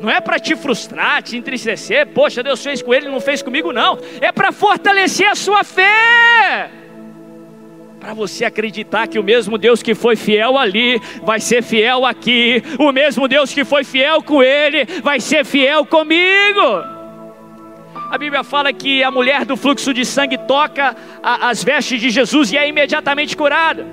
Não 0.00 0.08
é 0.08 0.20
para 0.20 0.38
te 0.38 0.54
frustrar, 0.54 1.20
te 1.20 1.36
entristecer, 1.36 2.06
poxa, 2.14 2.44
Deus 2.44 2.62
fez 2.62 2.80
com 2.80 2.94
ele, 2.94 3.08
não 3.08 3.20
fez 3.20 3.42
comigo, 3.42 3.72
não. 3.72 3.98
É 4.20 4.30
para 4.30 4.52
fortalecer 4.52 5.28
a 5.28 5.34
sua 5.34 5.64
fé 5.64 6.77
para 8.00 8.14
você 8.14 8.44
acreditar 8.44 9.08
que 9.08 9.18
o 9.18 9.24
mesmo 9.24 9.58
Deus 9.58 9.82
que 9.82 9.94
foi 9.94 10.14
fiel 10.14 10.56
ali 10.56 11.00
vai 11.22 11.40
ser 11.40 11.62
fiel 11.62 12.06
aqui, 12.06 12.62
o 12.78 12.92
mesmo 12.92 13.26
Deus 13.26 13.52
que 13.52 13.64
foi 13.64 13.82
fiel 13.84 14.22
com 14.22 14.42
ele 14.42 14.84
vai 15.02 15.20
ser 15.20 15.44
fiel 15.44 15.84
comigo. 15.84 16.62
A 18.10 18.16
Bíblia 18.16 18.42
fala 18.44 18.72
que 18.72 19.02
a 19.02 19.10
mulher 19.10 19.44
do 19.44 19.56
fluxo 19.56 19.92
de 19.92 20.04
sangue 20.04 20.38
toca 20.38 20.96
a, 21.22 21.50
as 21.50 21.62
vestes 21.62 22.00
de 22.00 22.08
Jesus 22.08 22.52
e 22.52 22.56
é 22.56 22.68
imediatamente 22.68 23.36
curada. 23.36 23.86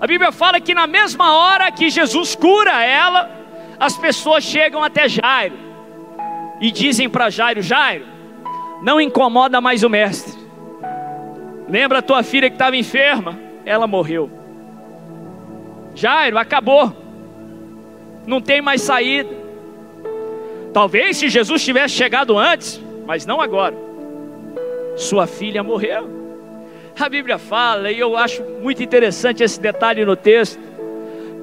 A 0.00 0.06
Bíblia 0.06 0.32
fala 0.32 0.60
que 0.60 0.72
na 0.72 0.86
mesma 0.86 1.36
hora 1.36 1.70
que 1.70 1.90
Jesus 1.90 2.34
cura 2.34 2.82
ela, 2.82 3.30
as 3.78 3.98
pessoas 3.98 4.44
chegam 4.44 4.82
até 4.82 5.08
Jairo 5.08 5.56
e 6.60 6.70
dizem 6.70 7.10
para 7.10 7.28
Jairo: 7.28 7.60
Jairo, 7.60 8.06
não 8.82 8.98
incomoda 9.00 9.60
mais 9.60 9.82
o 9.82 9.90
mestre 9.90 10.39
Lembra 11.70 12.00
a 12.00 12.02
tua 12.02 12.24
filha 12.24 12.50
que 12.50 12.56
estava 12.56 12.76
enferma? 12.76 13.38
Ela 13.64 13.86
morreu. 13.86 14.28
Jairo, 15.94 16.36
acabou. 16.36 16.92
Não 18.26 18.40
tem 18.40 18.60
mais 18.60 18.82
saída. 18.82 19.30
Talvez 20.72 21.16
se 21.16 21.28
Jesus 21.28 21.64
tivesse 21.64 21.94
chegado 21.94 22.36
antes, 22.36 22.80
mas 23.06 23.24
não 23.24 23.40
agora. 23.40 23.76
Sua 24.96 25.28
filha 25.28 25.62
morreu. 25.62 26.10
A 26.98 27.08
Bíblia 27.08 27.38
fala, 27.38 27.90
e 27.92 28.00
eu 28.00 28.16
acho 28.16 28.42
muito 28.60 28.82
interessante 28.82 29.42
esse 29.42 29.60
detalhe 29.60 30.04
no 30.04 30.16
texto, 30.16 30.60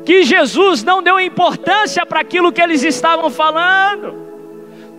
que 0.05 0.23
Jesus 0.23 0.83
não 0.83 1.01
deu 1.01 1.19
importância 1.19 2.05
para 2.05 2.19
aquilo 2.19 2.51
que 2.51 2.61
eles 2.61 2.83
estavam 2.83 3.29
falando. 3.29 4.26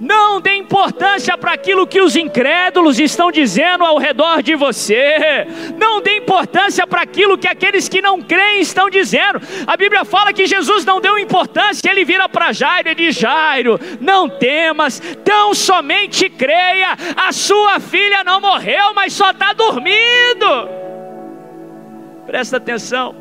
Não 0.01 0.41
dê 0.41 0.55
importância 0.55 1.37
para 1.37 1.53
aquilo 1.53 1.87
que 1.87 2.01
os 2.01 2.15
incrédulos 2.15 3.01
estão 3.01 3.33
dizendo 3.33 3.85
ao 3.85 3.99
redor 3.99 4.43
de 4.43 4.55
você. 4.55 5.45
Não 5.77 6.01
dê 6.01 6.19
importância 6.19 6.87
para 6.87 7.03
aquilo 7.03 7.37
que 7.37 7.49
aqueles 7.49 7.89
que 7.89 8.01
não 8.01 8.23
creem 8.23 8.61
estão 8.61 8.89
dizendo. 8.89 9.41
A 9.67 9.77
Bíblia 9.77 10.05
fala 10.05 10.33
que 10.33 10.47
Jesus 10.47 10.85
não 10.85 11.01
deu 11.01 11.19
importância. 11.19 11.91
Ele 11.91 12.05
vira 12.05 12.29
para 12.29 12.53
Jairo 12.53 12.91
e 12.91 12.95
diz: 12.95 13.17
Jairo, 13.17 13.81
não 14.01 14.29
temas, 14.29 15.01
tão 15.25 15.53
somente 15.53 16.31
creia. 16.31 16.97
A 17.17 17.33
sua 17.33 17.81
filha 17.81 18.23
não 18.23 18.41
morreu, 18.41 18.95
mas 18.95 19.13
só 19.13 19.31
está 19.33 19.53
dormindo. 19.53 20.69
Presta 22.25 22.59
atenção. 22.59 23.17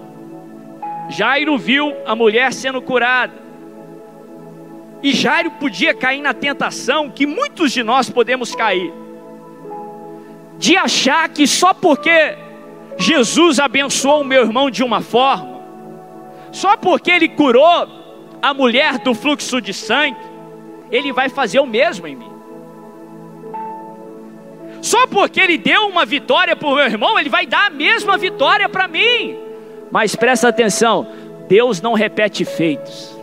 Jairo 1.10 1.58
viu 1.58 1.96
a 2.06 2.16
mulher 2.16 2.54
sendo 2.54 2.82
curada. 2.82 3.47
E 5.02 5.12
Jairo 5.12 5.52
podia 5.52 5.94
cair 5.94 6.22
na 6.22 6.34
tentação 6.34 7.10
que 7.10 7.26
muitos 7.26 7.72
de 7.72 7.84
nós 7.84 8.10
podemos 8.10 8.56
cair, 8.56 8.92
de 10.58 10.76
achar 10.76 11.30
que 11.30 11.46
só 11.46 11.74
porque 11.74 12.36
Jesus 12.98 13.60
abençoou 13.60 14.22
o 14.22 14.26
meu 14.26 14.42
irmão 14.42 14.72
de 14.72 14.84
uma 14.84 15.02
forma, 15.02 15.62
só 16.52 16.76
porque 16.76 17.12
ele 17.12 17.30
curou 17.30 17.88
a 18.42 18.54
mulher 18.54 18.98
do 19.00 19.14
fluxo 19.14 19.62
de 19.62 19.74
sangue, 19.74 20.18
ele 20.92 21.12
vai 21.14 21.30
fazer 21.30 21.60
o 21.60 21.66
mesmo 21.66 22.08
em 22.08 22.16
mim. 22.16 22.32
Só 24.82 25.08
porque 25.08 25.40
ele 25.40 25.58
deu 25.58 25.88
uma 25.88 26.06
vitória 26.06 26.56
para 26.56 26.68
o 26.68 26.76
meu 26.76 26.86
irmão, 26.86 27.20
ele 27.20 27.30
vai 27.30 27.46
dar 27.46 27.68
a 27.68 27.70
mesma 27.70 28.18
vitória 28.18 28.70
para 28.70 28.88
mim. 28.88 29.38
Mas 29.92 30.16
presta 30.16 30.48
atenção, 30.48 31.08
Deus 31.48 31.82
não 31.82 31.94
repete 31.94 32.46
feitos. 32.46 33.17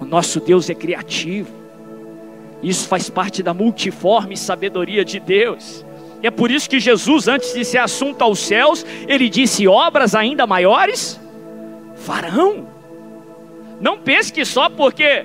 O 0.00 0.04
nosso 0.04 0.40
Deus 0.40 0.70
é 0.70 0.74
criativo. 0.74 1.50
Isso 2.62 2.88
faz 2.88 3.08
parte 3.08 3.42
da 3.42 3.54
multiforme 3.54 4.36
sabedoria 4.36 5.04
de 5.04 5.20
Deus. 5.20 5.84
E 6.22 6.26
é 6.26 6.30
por 6.30 6.50
isso 6.50 6.68
que 6.68 6.80
Jesus, 6.80 7.28
antes 7.28 7.54
de 7.54 7.64
ser 7.64 7.78
assunto 7.78 8.22
aos 8.22 8.38
céus, 8.38 8.84
ele 9.06 9.28
disse: 9.28 9.66
obras 9.66 10.14
ainda 10.14 10.46
maiores 10.46 11.20
farão. 11.96 12.68
Não 13.80 13.98
pense 13.98 14.32
que 14.32 14.44
só 14.44 14.68
porque 14.68 15.24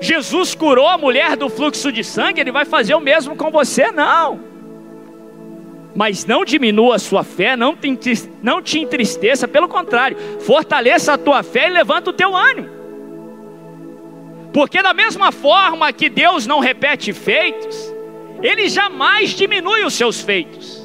Jesus 0.00 0.54
curou 0.54 0.86
a 0.86 0.98
mulher 0.98 1.36
do 1.36 1.48
fluxo 1.48 1.90
de 1.90 2.04
sangue, 2.04 2.40
ele 2.40 2.52
vai 2.52 2.64
fazer 2.64 2.94
o 2.94 3.00
mesmo 3.00 3.34
com 3.34 3.50
você, 3.50 3.90
não. 3.90 4.40
Mas 5.94 6.24
não 6.24 6.44
diminua 6.44 6.96
a 6.96 6.98
sua 7.00 7.24
fé, 7.24 7.56
não 7.56 7.74
te, 7.74 8.78
entristeça, 8.78 9.48
pelo 9.48 9.68
contrário, 9.68 10.16
fortaleça 10.40 11.14
a 11.14 11.18
tua 11.18 11.42
fé 11.42 11.68
e 11.68 11.72
levanta 11.72 12.10
o 12.10 12.12
teu 12.12 12.36
ânimo. 12.36 12.77
Porque 14.58 14.82
da 14.82 14.92
mesma 14.92 15.30
forma 15.30 15.92
que 15.92 16.08
Deus 16.08 16.44
não 16.44 16.58
repete 16.58 17.12
feitos, 17.12 17.94
Ele 18.42 18.68
jamais 18.68 19.30
diminui 19.30 19.84
os 19.84 19.94
seus 19.94 20.20
feitos. 20.20 20.84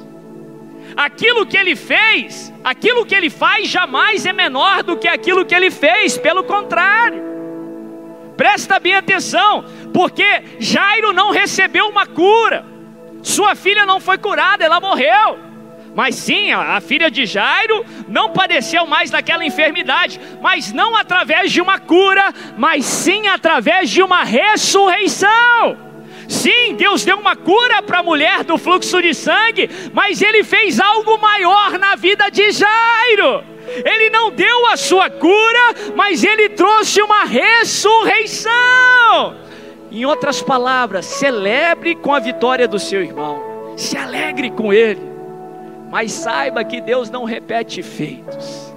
Aquilo 0.96 1.44
que 1.44 1.58
Ele 1.58 1.76
fez, 1.76 2.54
aquilo 2.64 3.04
que 3.04 3.16
Ele 3.16 3.32
faz 3.32 3.68
jamais 3.68 4.28
é 4.28 4.32
menor 4.32 4.84
do 4.84 4.96
que 4.96 5.08
aquilo 5.08 5.44
que 5.44 5.56
Ele 5.56 5.72
fez, 5.72 6.20
pelo 6.20 6.44
contrário. 6.44 7.20
Presta 8.38 8.80
bem 8.80 8.94
atenção, 8.94 9.66
porque 9.92 10.44
Jairo 10.60 11.12
não 11.12 11.32
recebeu 11.32 11.88
uma 11.88 12.06
cura, 12.06 12.64
sua 13.24 13.56
filha 13.56 13.88
não 13.88 14.00
foi 14.00 14.20
curada, 14.20 14.64
ela 14.64 14.80
morreu. 14.80 15.40
Mas 15.96 16.16
sim, 16.16 16.52
a, 16.52 16.82
filha 16.82 17.10
de 17.12 17.26
Jairo 17.26 17.86
não 18.08 18.32
padeceu 18.32 18.86
mais 18.86 19.12
daquela 19.12 19.46
enfermidade, 19.46 20.20
mas 20.42 20.72
não 20.74 20.96
através 20.96 21.52
de 21.52 21.62
uma 21.62 21.80
cura, 21.80 22.34
mas 22.58 22.84
sim 22.84 23.28
através 23.28 23.90
de 23.90 24.02
uma 24.02 24.24
ressurreição. 24.24 25.78
Sim, 26.28 26.76
Deus 26.76 27.06
deu 27.06 27.18
uma 27.18 27.36
cura 27.36 27.84
para 27.84 28.00
a 28.00 28.04
mulher 28.04 28.44
do 28.44 28.58
fluxo 28.58 29.02
de 29.02 29.14
sangue, 29.14 29.70
mas 29.94 30.22
Ele 30.22 30.44
fez 30.44 30.80
algo 30.80 31.18
maior 31.20 31.78
na 31.78 31.96
vida 31.96 32.30
de 32.30 32.52
Jairo. 32.52 33.44
Ele 33.86 34.10
não 34.10 34.32
deu 34.32 34.68
a 34.70 34.78
sua 34.78 35.10
cura, 35.10 35.76
mas 35.96 36.24
Ele 36.24 36.50
trouxe 36.50 37.02
uma 37.02 37.24
ressurreição. 37.26 38.52
Em 39.92 40.06
outras 40.06 40.42
palavras, 40.42 41.06
celebre 41.06 41.94
com 41.94 42.16
a 42.16 42.20
vitória 42.20 42.68
do 42.68 42.80
seu 42.80 43.04
irmão, 43.04 43.76
se 43.78 43.96
alegre 43.96 44.50
com 44.50 44.74
ele, 44.74 45.13
mas 45.94 46.12
saiba 46.12 46.64
que 46.64 46.82
Deus 46.82 47.12
não 47.12 47.24
repete 47.24 47.84
feitos 47.84 48.74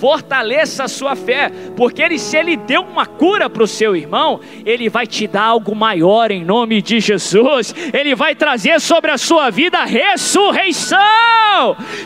fortaleça 0.00 0.84
a 0.84 0.88
sua 0.88 1.14
fé, 1.14 1.50
porque 1.76 2.02
ele, 2.02 2.18
se 2.18 2.36
ele 2.36 2.56
deu 2.56 2.82
uma 2.82 3.06
cura 3.06 3.48
para 3.48 3.62
o 3.62 3.66
seu 3.66 3.96
irmão, 3.96 4.40
ele 4.66 4.88
vai 4.90 5.06
te 5.06 5.26
dar 5.26 5.44
algo 5.44 5.74
maior 5.74 6.30
em 6.30 6.44
nome 6.44 6.82
de 6.82 7.00
Jesus, 7.00 7.74
ele 7.92 8.14
vai 8.14 8.34
trazer 8.34 8.80
sobre 8.80 9.12
a 9.12 9.16
sua 9.16 9.50
vida 9.50 9.78
a 9.78 9.84
ressurreição. 9.84 10.98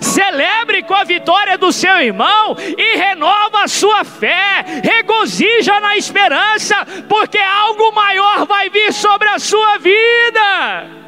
Celebre 0.01 0.83
com 0.83 0.95
a 0.95 1.03
vitória 1.03 1.57
do 1.57 1.73
seu 1.73 2.01
irmão 2.01 2.55
e 2.77 2.97
renova 2.97 3.65
a 3.65 3.69
sua 3.69 4.05
fé, 4.05 4.65
regozija 4.85 5.81
na 5.81 5.97
esperança, 5.97 6.77
porque 7.09 7.39
algo 7.39 7.91
maior 7.93 8.47
vai 8.47 8.69
vir 8.69 8.93
sobre 8.93 9.29
a 9.29 9.39
sua 9.39 9.79
vida. 9.79 11.08